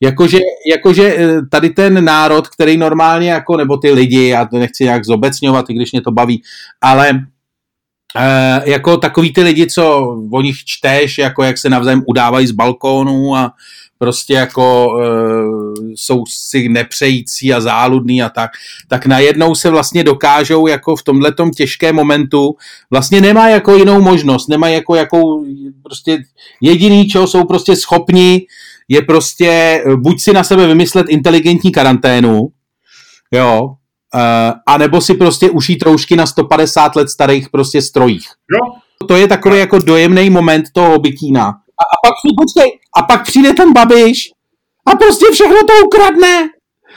[0.00, 0.38] Jakože,
[0.70, 5.04] jakože eh, tady ten národ, který normálně jako, nebo ty lidi, já to nechci nějak
[5.04, 6.42] zobecňovat, i když mě to baví,
[6.80, 7.10] ale
[8.16, 9.98] e, jako takový ty lidi, co
[10.32, 13.52] o nich čteš, jako jak se navzájem udávají z balkónu a
[13.98, 15.06] prostě jako e,
[15.94, 18.50] jsou si nepřející a záludný a tak,
[18.88, 22.56] tak najednou se vlastně dokážou jako v tomhletom těžkém momentu,
[22.90, 25.44] vlastně nemá jako jinou možnost, nemá jako jakou,
[25.82, 26.18] prostě
[26.60, 28.46] jediný, čeho jsou prostě schopni,
[28.88, 29.48] je prostě
[29.86, 32.48] eh, buď si na sebe vymyslet inteligentní karanténu,
[33.34, 33.62] jo,
[34.14, 34.20] uh,
[34.66, 38.26] anebo si prostě ušít roušky na 150 let starých prostě strojích.
[38.54, 38.80] Jo.
[39.06, 41.44] To je takový jako dojemný moment toho bytína.
[41.44, 44.30] A, a pak, počkej, a pak přijde ten babiš
[44.86, 46.48] a prostě všechno to ukradne.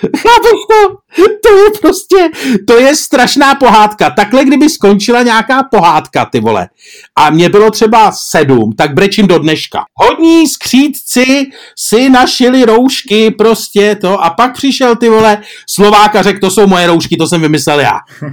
[0.02, 0.98] Chápeš to?
[1.44, 2.30] To je prostě,
[2.68, 4.10] to je strašná pohádka.
[4.10, 6.70] Takhle, kdyby skončila nějaká pohádka, ty vole,
[7.16, 9.84] a mě bylo třeba sedm, tak brečím do dneška.
[9.94, 15.38] Hodní skřídci si našili roušky, prostě to, a pak přišel ty vole
[15.70, 18.00] Slovák a řekl, to jsou moje roušky, to jsem vymyslel já.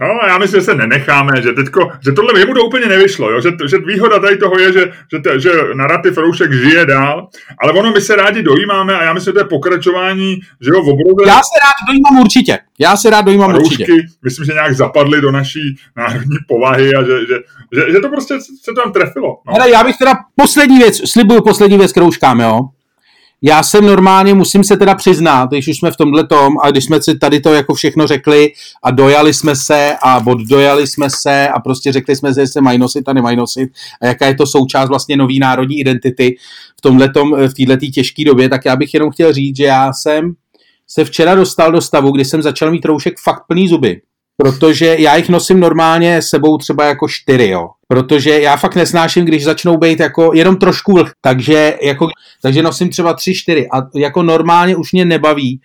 [0.00, 3.40] No, já myslím, že se nenecháme, že, teďko, že tohle jemu to úplně nevyšlo, jo?
[3.40, 7.72] Že, že výhoda tady toho je, že, že, te, že narrativ roušek žije dál, ale
[7.72, 11.28] ono my se rádi dojímáme a já myslím, že to je pokračování, že jo, obrově...
[11.28, 13.92] Já se rád dojímám určitě, já se rád dojímám roušky, určitě.
[14.24, 17.36] myslím, že nějak zapadly do naší národní povahy a že, že,
[17.72, 19.28] že, že to prostě se tam trefilo.
[19.46, 19.52] No.
[19.52, 22.60] Hele, já bych teda poslední věc, slibuju poslední věc k rouškám, jo?
[23.42, 26.84] já jsem normálně, musím se teda přiznat, když už jsme v tomhle tom a když
[26.84, 31.48] jsme si tady to jako všechno řekli a dojali jsme se a oddojali jsme se
[31.48, 33.70] a prostě řekli jsme, že se mají nosit a nemají nosit
[34.02, 36.36] a jaká je to součást vlastně nový národní identity
[36.78, 40.32] v tomhletom, v této těžké době, tak já bych jenom chtěl říct, že já jsem
[40.94, 44.00] se včera dostal do stavu, kdy jsem začal mít roušek fakt plný zuby.
[44.36, 47.68] Protože já jich nosím normálně sebou třeba jako čtyři, jo.
[47.88, 52.08] Protože já fakt nesnáším, když začnou být jako jenom trošku vlh, takže, jako,
[52.42, 53.68] takže nosím třeba tři, čtyři.
[53.74, 55.60] A jako normálně už mě nebaví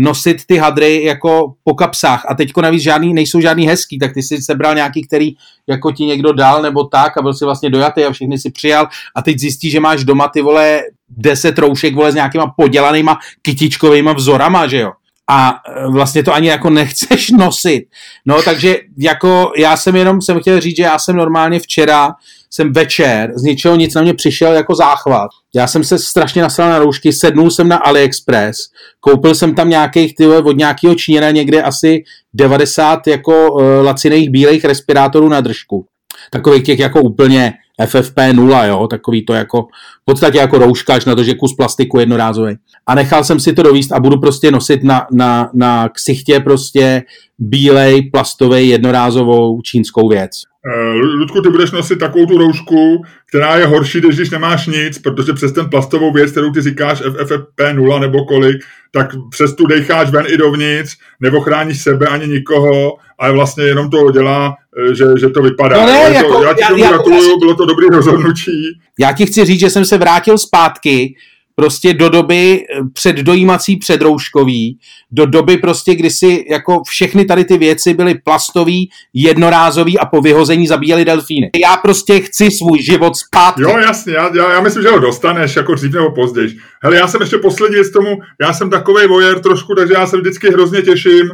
[0.00, 2.24] nosit ty hadry jako po kapsách.
[2.28, 5.30] A teďko navíc žádný, nejsou žádný hezký, tak ty si sebral nějaký, který
[5.66, 8.88] jako ti někdo dal nebo tak a byl si vlastně dojatý a všechny si přijal.
[9.16, 14.12] A teď zjistí, že máš doma ty vole deset roušek vole s nějakýma podělanýma kytičkovýma
[14.12, 14.92] vzorama, že jo?
[15.30, 17.84] A e, vlastně to ani jako nechceš nosit.
[18.26, 22.12] No takže jako já jsem jenom jsem chtěl říct, že já jsem normálně včera
[22.50, 25.30] jsem večer, z ničeho nic na mě přišel jako záchvat.
[25.54, 28.58] Já jsem se strašně nasral na roušky, sednul jsem na AliExpress,
[29.00, 32.02] koupil jsem tam nějakých, ty od nějakého Číněna někde asi
[32.34, 35.86] 90 jako uh, laciných bílých respirátorů na držku.
[36.30, 39.62] Takových těch jako úplně FFP0, jo, takový to jako,
[40.02, 42.56] v podstatě jako rouška, až na to, že kus plastiku jednorázový.
[42.86, 47.02] A nechal jsem si to dovíst a budu prostě nosit na, na, na ksichtě prostě
[47.38, 50.30] bílej, plastový, jednorázovou čínskou věc.
[50.68, 54.98] Eh, Ludku, ty budeš nosit takovou tu roušku, která je horší, než když nemáš nic,
[54.98, 58.56] protože přes ten plastovou věc, kterou ty říkáš FFP0 nebo kolik,
[58.90, 63.90] tak přes tu decháš ven i dovnitř, nebo chráníš sebe ani nikoho, ale vlastně jenom
[63.90, 64.56] to dělá,
[64.90, 65.76] eh, že, že to vypadá.
[65.76, 68.80] No ne, jako, to, já ti tomu já, gratuluju, bylo to dobrý rozhodnutí.
[68.98, 71.14] Já ti chci říct, že jsem se vrátil zpátky
[71.58, 74.78] prostě do doby eh, předdojímací předrouškový,
[75.10, 80.20] do doby prostě, kdy si jako všechny tady ty věci byly plastový, jednorázový a po
[80.20, 81.50] vyhození zabíjeli delfíny.
[81.62, 83.62] Já prostě chci svůj život zpátky.
[83.62, 86.56] Jo, jasně, já, já, já myslím, že ho dostaneš jako dřív nebo později.
[86.82, 90.16] Hele, já jsem ještě poslední věc tomu, já jsem takový vojer trošku, takže já se
[90.16, 91.30] vždycky hrozně těším,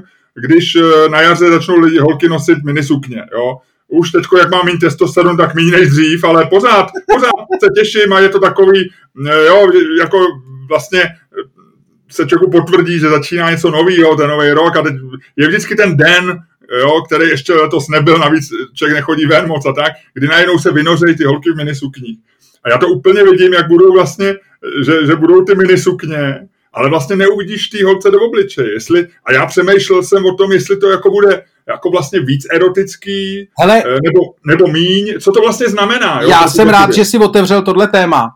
[0.46, 3.58] když eh, na jaře začnou lidi holky nosit minisukně, jo
[3.98, 7.30] už teď, jak mám mít testosteron, tak méně než dřív, ale pořád, pořád
[7.60, 8.90] se těším a je to takový,
[9.26, 10.18] eh, jo, jako
[10.68, 11.02] vlastně
[12.10, 14.94] se člověku potvrdí, že začíná něco nového, ten nový rok a teď
[15.36, 16.38] je vždycky ten den,
[16.80, 20.72] jo, který ještě letos nebyl, navíc člověk nechodí ven moc a tak, kdy najednou se
[20.72, 22.18] vynořejí ty holky v minisukních.
[22.64, 24.34] A já to úplně vidím, jak budou vlastně,
[24.84, 28.72] že, že budou ty minisukně, ale vlastně neuvidíš ty holce do obličeje.
[28.72, 33.48] Jestli, a já přemýšlel jsem o tom, jestli to jako bude jako vlastně víc erotický,
[33.60, 35.14] Hele, eh, nebo, nebo míň.
[35.20, 36.22] Co to vlastně znamená?
[36.22, 36.28] Jo?
[36.28, 38.28] Já jsem rád, že si otevřel tohle téma,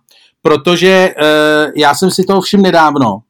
[0.42, 3.20] protože uh, já jsem si toho všim nedávno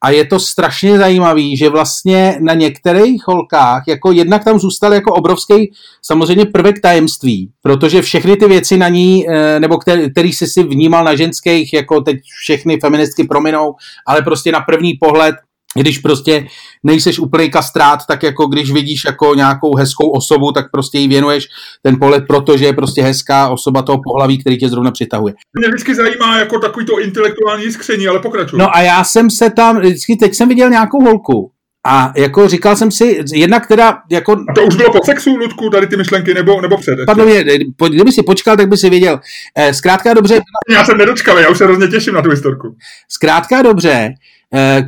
[0.00, 5.14] a je to strašně zajímavý, že vlastně na některých holkách, jako jednak tam zůstal jako
[5.14, 10.46] obrovský samozřejmě prvek tajemství, protože všechny ty věci na ní, eh, nebo který, který jsi
[10.46, 13.74] si vnímal na ženských, jako teď všechny feministky prominou,
[14.06, 15.34] ale prostě na první pohled
[15.78, 16.46] když prostě
[16.82, 21.48] nejseš úplný kastrát, tak jako když vidíš jako nějakou hezkou osobu, tak prostě jí věnuješ
[21.82, 25.34] ten pohled, protože je prostě hezká osoba toho pohlaví, který tě zrovna přitahuje.
[25.58, 28.58] Mě vždycky zajímá jako takový to intelektuální jiskření, ale pokračuj.
[28.58, 31.50] No a já jsem se tam, vždycky teď jsem viděl nějakou holku,
[31.86, 34.32] a jako říkal jsem si, jednak teda jako...
[34.32, 36.98] A to už bylo po sexu, Ludku, tady ty myšlenky, nebo, nebo před?
[37.06, 37.44] Padlo mě,
[37.88, 39.20] kdyby si počkal, tak by si věděl.
[39.54, 40.40] Eh, zkrátka dobře...
[40.70, 42.76] Já jsem nedočkal, já už se hrozně těším na tu historku.
[43.08, 44.10] Zkrátka dobře,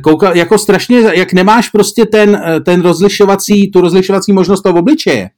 [0.03, 5.29] koukal, jako strašně, jak nemáš prostě ten, eh, ten rozlišovací, tu rozlišovací možnost toho obličeje,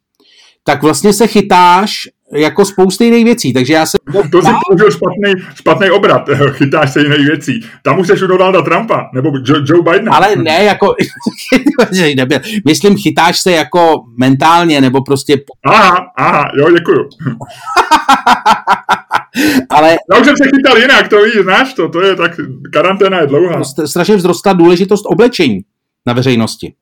[0.63, 3.97] tak vlastně se chytáš jako spousty jiných věcí, takže já se...
[4.31, 7.61] To si použil špatný, špatný obrat, chytáš se jiných věcí.
[7.81, 10.11] Tam už u Donalda Trumpa, nebo Joe, Joe Bidena.
[10.11, 10.95] Ale ne, jako...
[12.65, 15.37] Myslím, chytáš se jako mentálně, nebo prostě...
[15.65, 17.09] Aha, aha, jo, děkuju.
[19.69, 19.97] Ale...
[20.13, 22.31] Já už jsem se chytal jinak, to víš, znáš to, to je tak,
[22.73, 23.63] karanténa je dlouhá.
[23.85, 25.61] Strašně vzrostla důležitost oblečení
[26.05, 26.73] na veřejnosti.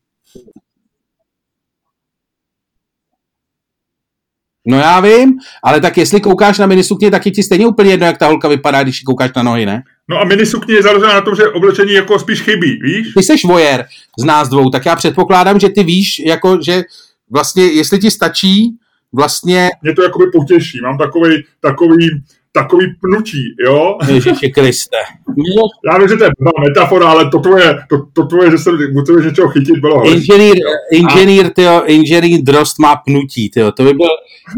[4.68, 8.06] No já vím, ale tak jestli koukáš na minisukně, tak je ti stejně úplně jedno,
[8.06, 9.84] jak ta holka vypadá, když koukáš na nohy, ne?
[10.10, 13.14] No a minisukně je založena na tom, že oblečení jako spíš chybí, víš?
[13.14, 13.86] Ty seš vojer
[14.20, 16.84] z nás dvou, tak já předpokládám, že ty víš, jako, že
[17.30, 18.78] vlastně, jestli ti stačí,
[19.14, 19.70] vlastně...
[19.82, 22.10] Mě to jakoby potěší, mám takový, takový
[22.54, 23.98] takový pnutí, jo?
[24.08, 24.98] Ježiši Kriste.
[25.92, 26.30] Já vím, že to je
[26.70, 30.12] metafora, ale to tvoje, to, to tvoje že se musíš něčeho chytit, bylo.
[30.12, 30.56] Inženýr,
[30.92, 33.72] inženýr, tyjo, inženýr Drost má pnutí, tyjo.
[33.72, 34.08] To by byl,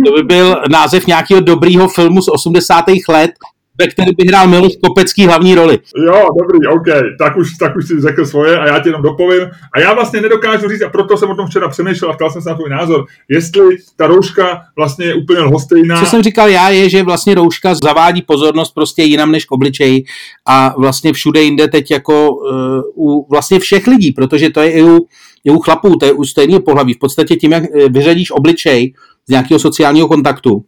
[0.05, 2.85] to by byl název nějakého dobrýho filmu z 80.
[3.09, 3.31] let,
[3.79, 5.79] ve který by hrál Miloš Kopecký hlavní roli.
[6.05, 9.49] Jo, dobrý, OK, tak už, tak už si řekl svoje a já ti jenom dopovím.
[9.75, 12.41] A já vlastně nedokážu říct, a proto jsem o tom včera přemýšlel a ptal jsem
[12.41, 15.99] se na tvůj názor, jestli ta rouška vlastně je úplně lhostejná.
[15.99, 20.03] Co jsem říkal já, je, že vlastně rouška zavádí pozornost prostě jinam než k obličeji
[20.45, 22.49] a vlastně všude jinde teď jako uh,
[22.95, 25.07] u vlastně všech lidí, protože to je i u,
[25.43, 26.93] i u chlapů, to je u stejného pohlaví.
[26.93, 28.93] V podstatě tím, jak eh, vyřadíš obličej
[29.27, 30.65] z nějakého sociálního kontaktu,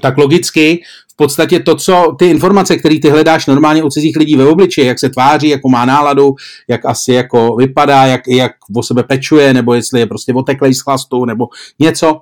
[0.00, 4.36] tak logicky v podstatě to, co ty informace, které ty hledáš normálně u cizích lidí
[4.36, 6.34] ve obličeji, jak se tváří, jako má náladu,
[6.68, 10.80] jak asi jako vypadá, jak, jak o sebe pečuje, nebo jestli je prostě oteklej z
[10.80, 12.20] chlastu, nebo něco,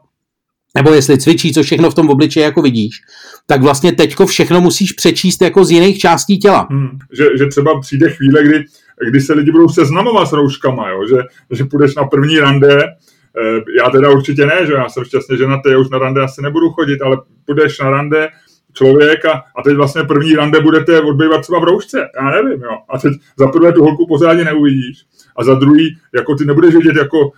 [0.75, 3.01] nebo jestli cvičí, co všechno v tom obličeji jako vidíš,
[3.47, 6.67] tak vlastně teďko všechno musíš přečíst jako z jiných částí těla.
[6.71, 8.65] Hmm, že, že třeba přijde chvíle, kdy,
[9.11, 11.01] kdy se lidi budou seznamovat s rouškama, jo?
[11.09, 11.17] Že,
[11.57, 12.79] že půjdeš na první rande,
[13.79, 16.71] já teda určitě ne, že já jsem šťastný ženatý, já už na rande asi nebudu
[16.71, 18.29] chodit, ale půjdeš na rande
[18.73, 22.79] člověk a, a teď vlastně první rande budete odbývat třeba v roušce, já nevím, jo.
[22.89, 26.97] A teď za prvé tu holku pořádně neuvidíš a za druhý, jako ty nebudeš vidět,
[26.97, 27.33] jako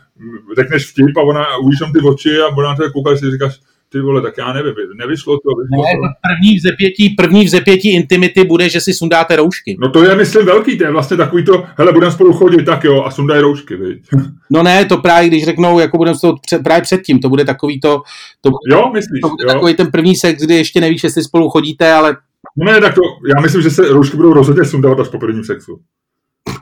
[0.56, 3.60] řekneš vtip a ona uvidíš tam ty oči a ona na tebe kouká, si říkáš,
[3.92, 5.48] ty vole, tak já nevím, nevyšlo to.
[5.62, 6.28] Vyšlo ne, to.
[6.28, 9.76] První, v zepětí, první v zepětí intimity bude, že si sundáte roušky.
[9.80, 12.84] No to je, myslím, velký, to je vlastně takový to, hele, budeme spolu chodit, tak
[12.84, 14.02] jo, a sundaj roušky, viď?
[14.50, 17.80] No ne, to právě, když řeknou, jako budeme to před, právě předtím, to bude takový
[17.80, 18.02] to,
[18.40, 19.52] to bude, jo, myslíš, to bude jo.
[19.52, 22.16] takový ten první sex, kdy ještě nevíš, jestli spolu chodíte, ale...
[22.56, 23.00] No ne, tak to,
[23.36, 25.80] já myslím, že se roušky budou rozhodně sundávat až po prvním sexu.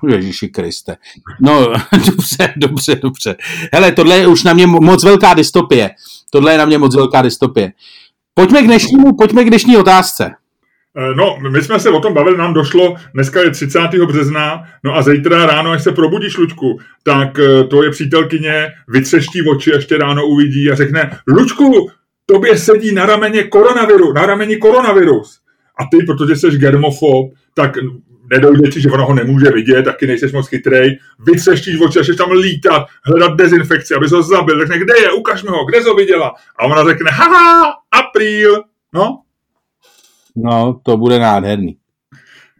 [0.08, 0.96] Ježíši Kriste.
[1.40, 1.72] No,
[2.06, 3.36] dobře, dobře, dobře.
[3.72, 5.90] Hele, tohle je už na mě moc velká dystopie.
[6.34, 7.72] Tohle je na mě moc velká dystopie.
[8.34, 10.30] Pojďme k dnešnímu, pojďme k dnešní otázce.
[10.96, 13.80] Eh, no, my jsme se o tom bavili, nám došlo, dneska je 30.
[14.06, 19.48] března, no a zítra ráno, až se probudíš, Lučku, tak eh, to je přítelkyně vytřeští
[19.48, 21.90] oči, ještě ráno uvidí a řekne, Lučku,
[22.26, 25.40] tobě sedí na rameni koronaviru, na rameni koronavirus.
[25.78, 27.76] A ty, protože jsi germofob, tak
[28.30, 32.30] nedojde ti, že ono ho nemůže vidět, taky nejseš moc chytrej, vytřeštíš oči, až tam
[32.30, 35.94] lítat, hledat dezinfekci, aby ho zabil, řekne, kde je, ukaž mi ho, kde jsi ho
[35.94, 36.34] viděla?
[36.58, 38.62] A ona řekne, haha, apríl,
[38.94, 39.20] no.
[40.36, 41.76] No, to bude nádherný.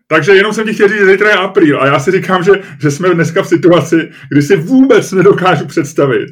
[0.07, 2.53] Takže jenom jsem ti chtěl říct, že zítra je apríl a já si říkám, že,
[2.81, 6.29] že jsme dneska v situaci, kdy si vůbec nedokážu představit,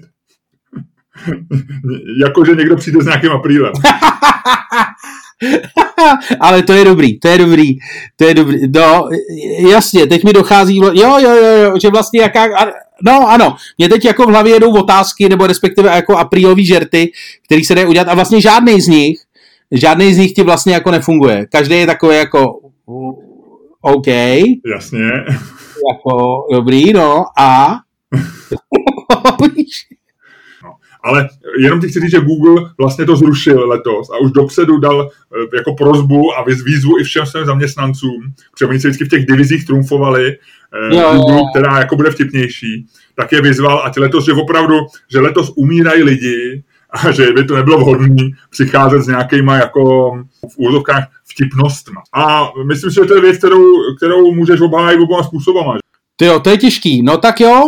[2.23, 3.73] jako že někdo přijde s nějakým aprílem.
[6.41, 7.79] Ale to je dobrý, to je dobrý,
[8.17, 8.59] to je dobrý.
[8.75, 9.09] No,
[9.71, 12.49] jasně, teď mi dochází, jo, jo, jo, jo že vlastně jaká,
[13.03, 17.13] no ano, mě teď jako v hlavě jedou otázky, nebo respektive jako aprílový žerty,
[17.45, 19.19] který se dají udělat a vlastně žádný z nich,
[19.71, 21.47] žádný z nich ti vlastně jako nefunguje.
[21.47, 22.59] Každý je takový jako
[23.81, 24.07] OK.
[24.07, 25.11] Jasně.
[25.93, 27.77] Jako dobrý, no a
[31.05, 35.11] ale jenom ti chci říct, že Google vlastně to zrušil letos a už dopředu dal
[35.11, 39.27] eh, jako prozbu a výzvu i všem svým zaměstnancům, protože oni se vždycky v těch
[39.27, 41.43] divizích trumfovali, eh, jo, Google, jo.
[41.55, 42.87] která jako bude vtipnější,
[43.17, 44.75] tak je vyzval, ať letos, že opravdu,
[45.13, 50.13] že letos umírají lidi a že by to nebylo vhodné přicházet s nějakýma jako
[50.53, 52.03] v úzovkách vtipnostma.
[52.15, 53.65] A myslím si, že to je věc, kterou,
[53.97, 55.79] kterou můžeš obhájit oboma způsobama.
[56.17, 57.03] Ty jo, to je těžký.
[57.03, 57.63] No tak jo,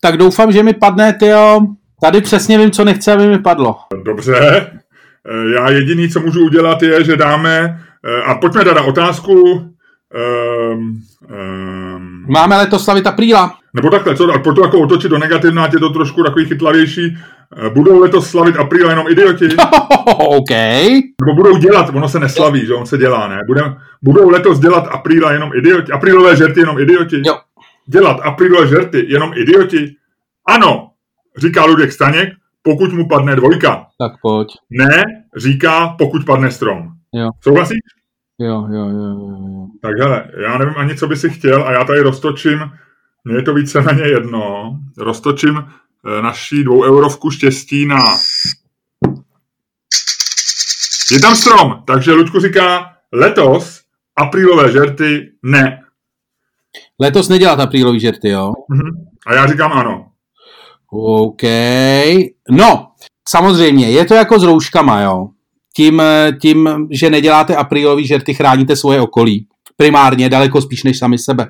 [0.00, 1.60] tak doufám, že mi padne, ty jo.
[2.02, 3.76] Tady přesně vím, co nechce, aby mi padlo.
[4.04, 4.66] Dobře.
[5.28, 9.42] Eh, já jediný, co můžu udělat, je, že dáme, eh, a pojďme dát na otázku,
[10.72, 11.00] um,
[11.96, 13.54] um, Máme letos slavit apríla.
[13.74, 17.18] Nebo takhle, co, pojď to jako otočit do negativna, je to trošku takový chytlavější.
[17.56, 19.48] Eh, budou letos slavit apríla jenom idioti?
[20.18, 20.50] OK.
[21.20, 23.38] Nebo budou dělat, ono se neslaví, že on se dělá, ne?
[23.46, 25.92] Budem, budou letos dělat apríla jenom idioti?
[25.92, 27.22] Aprílové žerty jenom idioti?
[27.26, 27.38] Jo.
[27.86, 29.94] Dělat aprílové žerty jenom idioti?
[30.48, 30.89] Ano,
[31.40, 32.28] říká Ludek Staněk,
[32.62, 33.86] pokud mu padne dvojka.
[33.98, 34.48] Tak pojď.
[34.70, 35.02] Ne,
[35.36, 36.88] říká, pokud padne strom.
[37.14, 37.30] Jo.
[37.40, 37.78] Souhlasíš?
[38.38, 39.66] Jo, jo, jo, jo.
[39.82, 42.58] Tak hele, já nevím ani, co by si chtěl a já tady roztočím,
[43.24, 48.02] mně je to víceméně jedno, roztočím eh, naší dvou eurovku štěstí na...
[51.12, 53.80] Je tam strom, takže Luďku říká, letos
[54.16, 55.82] aprílové žerty ne.
[57.00, 58.52] Letos nedělat aprílový žerty, jo?
[58.70, 58.90] Mhm.
[59.26, 60.09] A já říkám ano.
[60.92, 61.42] OK.
[62.50, 62.88] No,
[63.28, 65.28] samozřejmě, je to jako s rouškama, jo.
[65.76, 66.02] Tím,
[66.42, 69.46] tím že neděláte aprílový žerty, chráníte svoje okolí.
[69.76, 71.48] Primárně daleko spíš než sami sebe.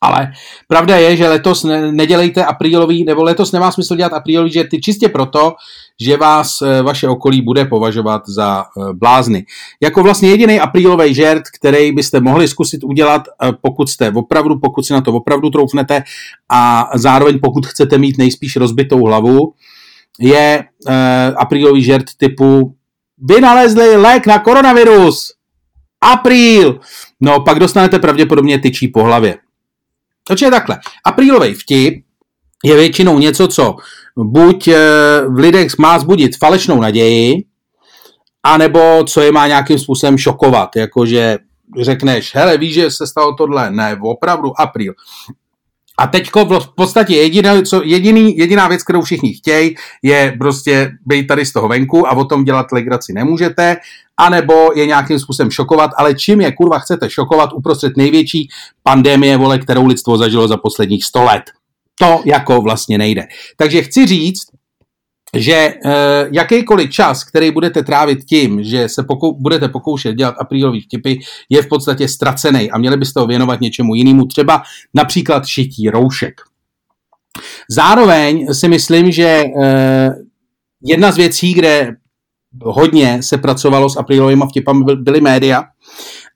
[0.00, 0.32] Ale
[0.68, 5.52] pravda je, že letos nedělejte aprílový, nebo letos nemá smysl dělat aprílový žerty čistě proto,
[6.00, 9.46] že vás eh, vaše okolí bude považovat za eh, blázny.
[9.82, 14.82] Jako vlastně jediný aprílový žert, který byste mohli zkusit udělat, eh, pokud jste opravdu, pokud
[14.82, 16.02] si na to opravdu troufnete
[16.48, 19.54] a zároveň pokud chcete mít nejspíš rozbitou hlavu,
[20.20, 20.64] je
[21.36, 22.74] aprílový žert typu
[23.18, 25.32] vynalezli lék na koronavirus.
[26.00, 26.80] Apríl!
[27.20, 29.38] No, pak dostanete pravděpodobně tyčí po hlavě.
[30.28, 30.78] Takže takhle.
[31.04, 32.04] Aprílový vtip
[32.64, 33.76] je většinou něco, co
[34.16, 34.78] buď eh,
[35.28, 37.44] v lidech má zbudit falešnou naději,
[38.42, 41.38] anebo co je má nějakým způsobem šokovat, jakože
[41.80, 44.94] řekneš, hele, víš, že se stalo tohle, ne, opravdu apríl.
[45.98, 51.26] A teďko v podstatě jediná, co, jediný, jediná věc, kterou všichni chtějí, je prostě být
[51.26, 53.76] tady z toho venku a o tom dělat legraci nemůžete,
[54.16, 58.48] anebo je nějakým způsobem šokovat, ale čím je kurva chcete šokovat uprostřed největší
[58.82, 61.42] pandemie, vole, kterou lidstvo zažilo za posledních 100 let.
[61.98, 63.22] To jako vlastně nejde.
[63.56, 64.42] Takže chci říct,
[65.36, 65.74] že e,
[66.32, 71.62] jakýkoliv čas, který budete trávit tím, že se pokou- budete pokoušet dělat aprílový vtipy, je
[71.62, 74.62] v podstatě ztracený a měli byste ho věnovat něčemu jinému, třeba
[74.94, 76.40] například šití roušek.
[77.70, 79.44] Zároveň si myslím, že e,
[80.82, 81.96] jedna z věcí, kde
[82.62, 85.64] hodně se pracovalo s aprílovými vtipami, byly média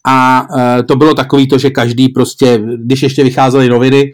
[0.07, 4.13] a e, to bylo takový to, že každý prostě, když ještě vycházely noviny,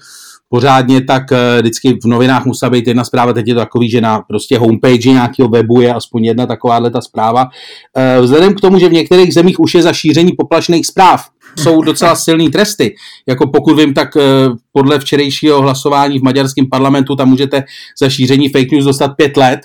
[0.55, 4.01] pořádně, tak eh, vždycky v novinách musí být jedna zpráva, teď je to takový, že
[4.01, 7.49] na prostě homepage nějakého webu je aspoň jedna takováhle ta zpráva.
[7.97, 11.27] Eh, vzhledem k tomu, že v některých zemích už je za šíření poplašných zpráv,
[11.59, 12.95] jsou docela silné tresty.
[13.27, 14.23] Jako pokud vím, tak eh,
[14.73, 17.65] podle včerejšího hlasování v maďarském parlamentu tam můžete
[17.99, 19.61] za šíření fake news dostat pět let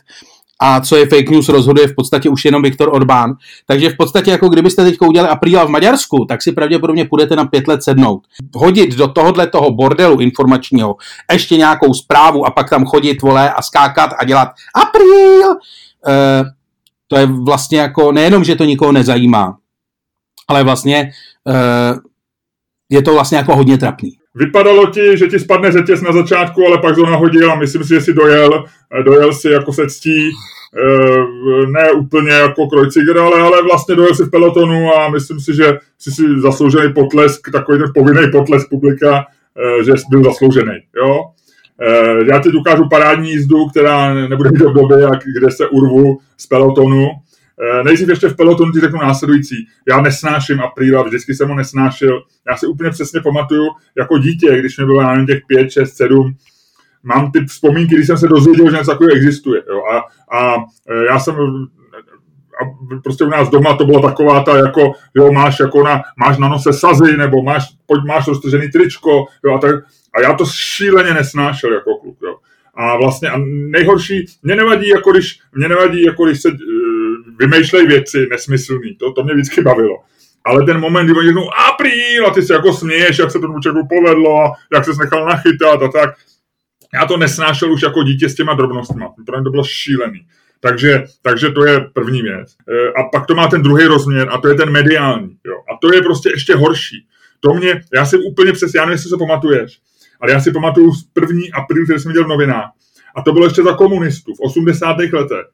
[0.59, 3.33] a co je fake news rozhoduje v podstatě už jenom Viktor Orbán.
[3.65, 7.45] Takže v podstatě jako kdybyste teď udělali apríla v Maďarsku, tak si pravděpodobně půjdete na
[7.45, 8.21] pět let sednout.
[8.55, 10.95] Hodit do tohohle toho bordelu informačního
[11.31, 15.51] ještě nějakou zprávu a pak tam chodit, vole, a skákat a dělat apríl,
[16.07, 16.43] e,
[17.07, 19.57] to je vlastně jako nejenom, že to nikoho nezajímá,
[20.47, 21.11] ale vlastně e,
[22.89, 24.18] je to vlastně jako hodně trapný.
[24.39, 27.89] Vypadalo ti, že ti spadne řetěz na začátku, ale pak to nahodil a myslím si,
[27.89, 28.63] že si dojel,
[29.05, 34.23] dojel si jako se ctí, eh, ne úplně jako Krojciger, ale, ale vlastně dojel si
[34.23, 39.25] v pelotonu a myslím si, že jsi si zasloužený potlesk, takový ten povinný potlesk publika,
[39.57, 41.19] eh, že jsi byl zasloužený, jo.
[41.81, 44.95] Eh, já teď ukážu parádní jízdu, která nebude mít období,
[45.39, 47.28] kde se urvu z pelotonu Eh,
[47.83, 49.55] nejdřív ještě v pelotonu ti řeknu následující.
[49.87, 52.23] Já nesnáším apríla, vždycky jsem ho nesnášel.
[52.49, 53.67] Já si úplně přesně pamatuju,
[53.97, 56.33] jako dítě, když mi bylo, na těch 5, 6, 7,
[57.03, 59.63] mám ty vzpomínky, když jsem se dozvěděl, že něco takového existuje.
[59.69, 59.83] Jo.
[59.91, 59.97] A,
[60.37, 60.55] a
[60.89, 61.35] eh, já jsem
[62.59, 62.65] a
[63.03, 66.47] prostě u nás doma to bylo taková ta, jako, jo, máš jako na, máš na
[66.47, 69.75] nose sazy, nebo máš, pojď, máš roztržený tričko, jo, a, tak,
[70.13, 72.37] a já to šíleně nesnášel jako kluk, jo.
[72.75, 76.49] A vlastně a nejhorší, mě nevadí, jako když, mě nevadí, jako když se
[77.39, 79.97] vymýšlej věci nesmyslný, to, to mě vždycky bavilo.
[80.45, 83.59] Ale ten moment, kdy oni řeknou apríl a ty se jako směješ, jak se tomu
[83.59, 86.09] člověku povedlo a jak se nechal nachytat a tak.
[86.93, 89.05] Já to nesnášel už jako dítě s těma drobnostmi.
[89.25, 90.25] Pro mě to bylo šílený.
[90.59, 92.55] Takže, takže to je první věc.
[92.69, 95.37] E, a pak to má ten druhý rozměr a to je ten mediální.
[95.45, 95.55] Jo.
[95.73, 97.05] A to je prostě ještě horší.
[97.39, 99.79] To mě, já si úplně přes, já nevím, jestli se pamatuješ,
[100.21, 102.69] ale já si pamatuju první apríl, který jsem viděl v novinách.
[103.15, 104.97] A to bylo ještě za komunistů v 80.
[105.13, 105.45] letech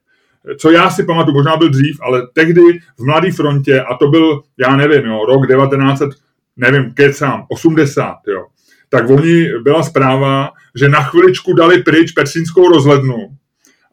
[0.58, 2.62] co já si pamatuju, možná byl dřív, ale tehdy
[2.98, 6.10] v Mladé frontě, a to byl, já nevím, jo, rok 1900,
[6.58, 8.46] nevím, kecám, 80, jo,
[8.89, 13.16] tak oni byla zpráva, že na chviličku dali pryč persínskou rozhlednu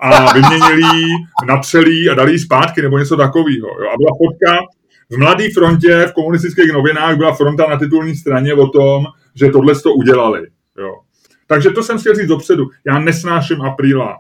[0.01, 1.07] a vyměnili
[1.47, 3.69] napřelí a dali ji zpátky nebo něco takového.
[3.69, 4.67] A byla fotka
[5.11, 9.75] v Mladé frontě v komunistických novinách byla fronta na titulní straně o tom, že tohle
[9.75, 10.47] to udělali.
[10.79, 10.95] Jo.
[11.47, 12.69] Takže to jsem chtěl říct dopředu.
[12.87, 14.19] Já nesnáším apríla.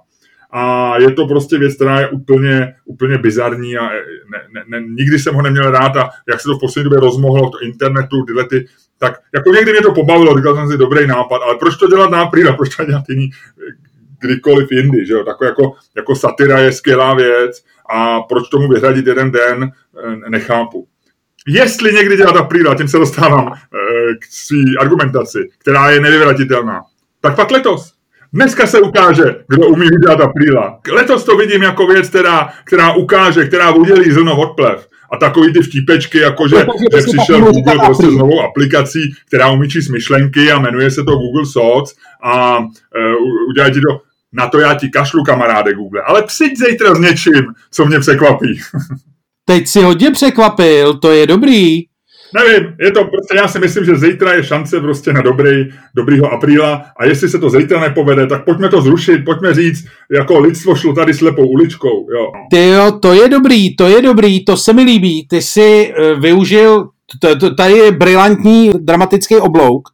[0.53, 5.18] A je to prostě věc, která je úplně, úplně bizarní a ne, ne, ne, nikdy
[5.18, 8.44] jsem ho neměl rád a jak se to v poslední době rozmohlo v internetu, tyhle
[8.44, 8.66] ty,
[8.98, 12.11] tak jako někdy mě to pobavilo, říkal jsem si dobrý nápad, ale proč to dělat
[12.11, 13.30] na apríla, proč to dělat jiný
[14.22, 15.24] kdykoliv jindy, že jo?
[15.24, 20.88] Takový jako, jako satira je skvělá věc a proč tomu vyhradit jeden den, eh, nechápu.
[21.46, 26.82] Jestli někdy dělat apríla, tím se dostávám eh, k svý argumentaci, která je nevyvratitelná,
[27.20, 27.94] tak pak letos.
[28.33, 30.78] Dneska se ukáže, kdo umí dělat apríla.
[30.93, 34.89] Letos to vidím jako věc, která, která ukáže, která udělí zrno od plev.
[35.12, 36.57] A takový ty vtípečky, jako že,
[36.97, 41.16] že přišel Google prostě s novou aplikací, která umí číst myšlenky a jmenuje se to
[41.16, 42.66] Google Thoughts a uh,
[43.49, 44.01] udělají ti to
[44.33, 46.03] na to já ti kašlu, kamaráde Google.
[46.07, 48.61] Ale přijď zítra s něčím, co mě překvapí.
[49.45, 51.91] Teď si hodně překvapil, to je dobrý.
[52.35, 55.64] Nevím, je to prostě, já si myslím, že zítra je šance prostě na dobrý,
[55.95, 60.39] dobrýho apríla a jestli se to zítra nepovede, tak pojďme to zrušit, pojďme říct, jako
[60.39, 62.33] lidstvo šlo tady slepou uličkou, jo.
[62.51, 66.20] Ty jo, to je dobrý, to je dobrý, to se mi líbí, ty si uh,
[66.20, 66.89] využil,
[67.57, 69.89] tady je brilantní dramatický oblouk,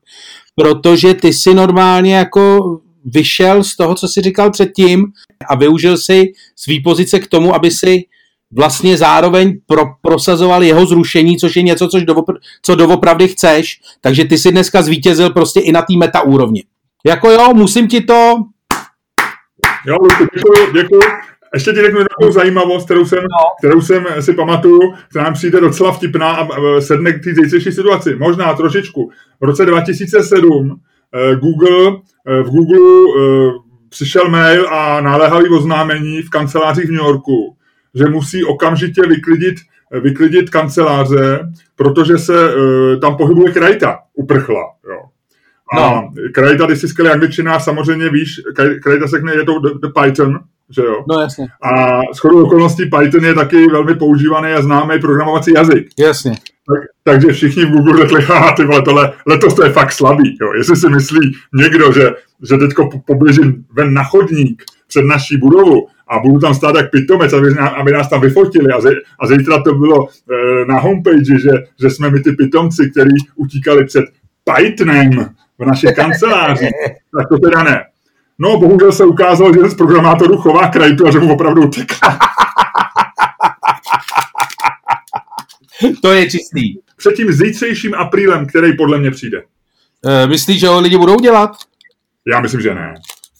[0.54, 2.60] protože ty si normálně jako
[3.04, 5.04] vyšel z toho, co si říkal předtím
[5.50, 8.04] a využil si svý pozice k tomu, aby si
[8.52, 14.24] vlastně zároveň pro, prosazoval jeho zrušení, což je něco, což doopr- co doopravdy chceš, takže
[14.24, 16.64] ty si dneska zvítězil prostě i na té meta úrovni.
[17.06, 18.36] Jako jo, musím ti to...
[19.86, 19.96] Jo,
[20.34, 21.02] děkuji, děkuji.
[21.54, 23.44] Ještě ti řeknu takovou zajímavost, kterou jsem, no.
[23.58, 24.80] kterou jsem si pamatuju,
[25.10, 26.46] která nám přijde docela vtipná a
[26.80, 28.16] sedne k té zítřejší situaci.
[28.16, 29.10] Možná trošičku.
[29.40, 30.80] V roce 2007
[31.14, 33.52] eh, Google, eh, v Google eh,
[33.88, 37.56] přišel mail a naléhavý oznámení v kancelářích v New Yorku,
[37.94, 39.54] že musí okamžitě vyklidit,
[40.02, 44.62] vyklidit kanceláře, protože se uh, tam pohybuje krajta, uprchla.
[44.90, 45.00] Jo.
[45.78, 46.12] A no.
[46.34, 48.40] krajta, když jsi skvělý angličtina, samozřejmě víš,
[48.82, 50.38] krajta se je to the, the Python,
[50.70, 51.04] že jo?
[51.08, 51.46] No jasně.
[51.62, 55.88] A shodou okolností Python je taky velmi používaný a známý programovací jazyk.
[55.98, 56.30] Jasně.
[56.30, 60.38] Tak, takže všichni v Google řekli, haha, ty vole, tohle, letos to je fakt slabý.
[60.40, 60.52] Jo.
[60.52, 62.10] Jestli si myslí někdo, že,
[62.48, 67.32] že teďko poběžím ven na chodník před naší budovu a budu tam stát jak pitomec,
[67.32, 68.90] aby, aby nás tam vyfotili a, ze,
[69.20, 71.50] a zítra to bylo e, na homepage, že,
[71.80, 74.04] že jsme my ty pitomci, kteří utíkali před
[74.44, 75.10] Pythonem
[75.58, 76.68] v naší kanceláři,
[77.18, 77.84] tak to teda ne.
[78.38, 82.18] No, bohužel se ukázalo, že z programátorů chová krajtu a že mu opravdu utekla.
[86.02, 86.78] to je čistý.
[86.96, 89.42] Před tím zítřejším aprílem, který podle mě přijde.
[90.06, 91.50] E, myslíš, že ho lidi budou dělat?
[92.26, 92.94] Já myslím, že ne.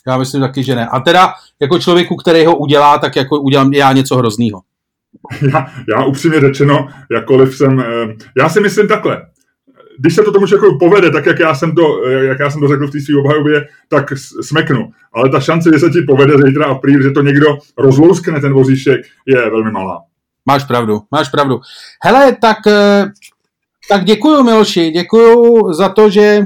[0.08, 0.86] Já myslím taky, že ne.
[0.86, 4.60] A teda jako člověku, který ho udělá, tak jako udělám já něco hroznýho.
[5.52, 9.22] Já, já upřímně řečeno, jakkoliv jsem, eh, já si myslím takhle,
[9.98, 12.60] když se to tomu člověku povede, tak jak já jsem to, eh, jak já jsem
[12.60, 14.90] to řekl v té své obhajobě, tak smeknu.
[15.12, 17.46] Ale ta šance, že se ti povede zítra apríl, že to někdo
[17.78, 20.02] rozlouskne ten vozíšek, je velmi malá.
[20.46, 21.60] Máš pravdu, máš pravdu.
[22.04, 23.06] Hele, tak, eh,
[23.88, 26.42] tak děkuju Miloši, děkuju za to, že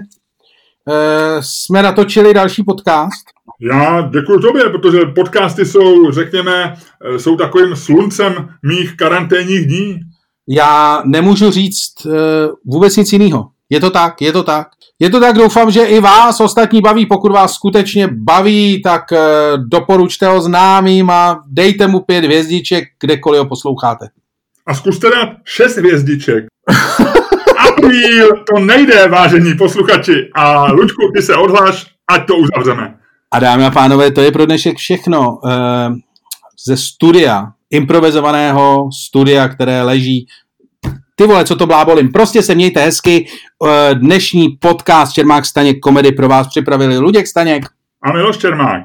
[1.40, 3.31] jsme natočili další podcast.
[3.60, 6.74] Já děkuji tobě, protože podcasty jsou, řekněme,
[7.04, 10.00] eh, jsou takovým sluncem mých karanténních dní.
[10.48, 12.12] Já nemůžu říct uh,
[12.66, 13.48] vůbec nic jiného.
[13.70, 14.68] Je to tak, je to tak.
[14.98, 17.06] Je to tak, doufám, že i vás ostatní baví.
[17.06, 19.18] Pokud vás skutečně baví, tak uh,
[19.68, 24.08] doporučte ho známým a dejte mu pět hvězdiček, kdekoliv ho posloucháte.
[24.66, 26.44] A zkuste dát šest hvězdiček.
[27.68, 30.30] Apríl, to nejde, vážení posluchači.
[30.34, 33.01] A Lučku, ty se odhláš, ať to uzavřeme.
[33.34, 35.50] A dámy a pánové, to je pro dnešek všechno uh,
[36.66, 40.26] ze studia, improvizovaného studia, které leží
[41.14, 42.12] ty vole, co to blábolím.
[42.12, 43.26] Prostě se mějte hezky.
[43.58, 47.66] Uh, dnešní podcast Čermák Staněk komedy pro vás připravili Luděk Staněk
[48.02, 48.82] a Miloš Čermák.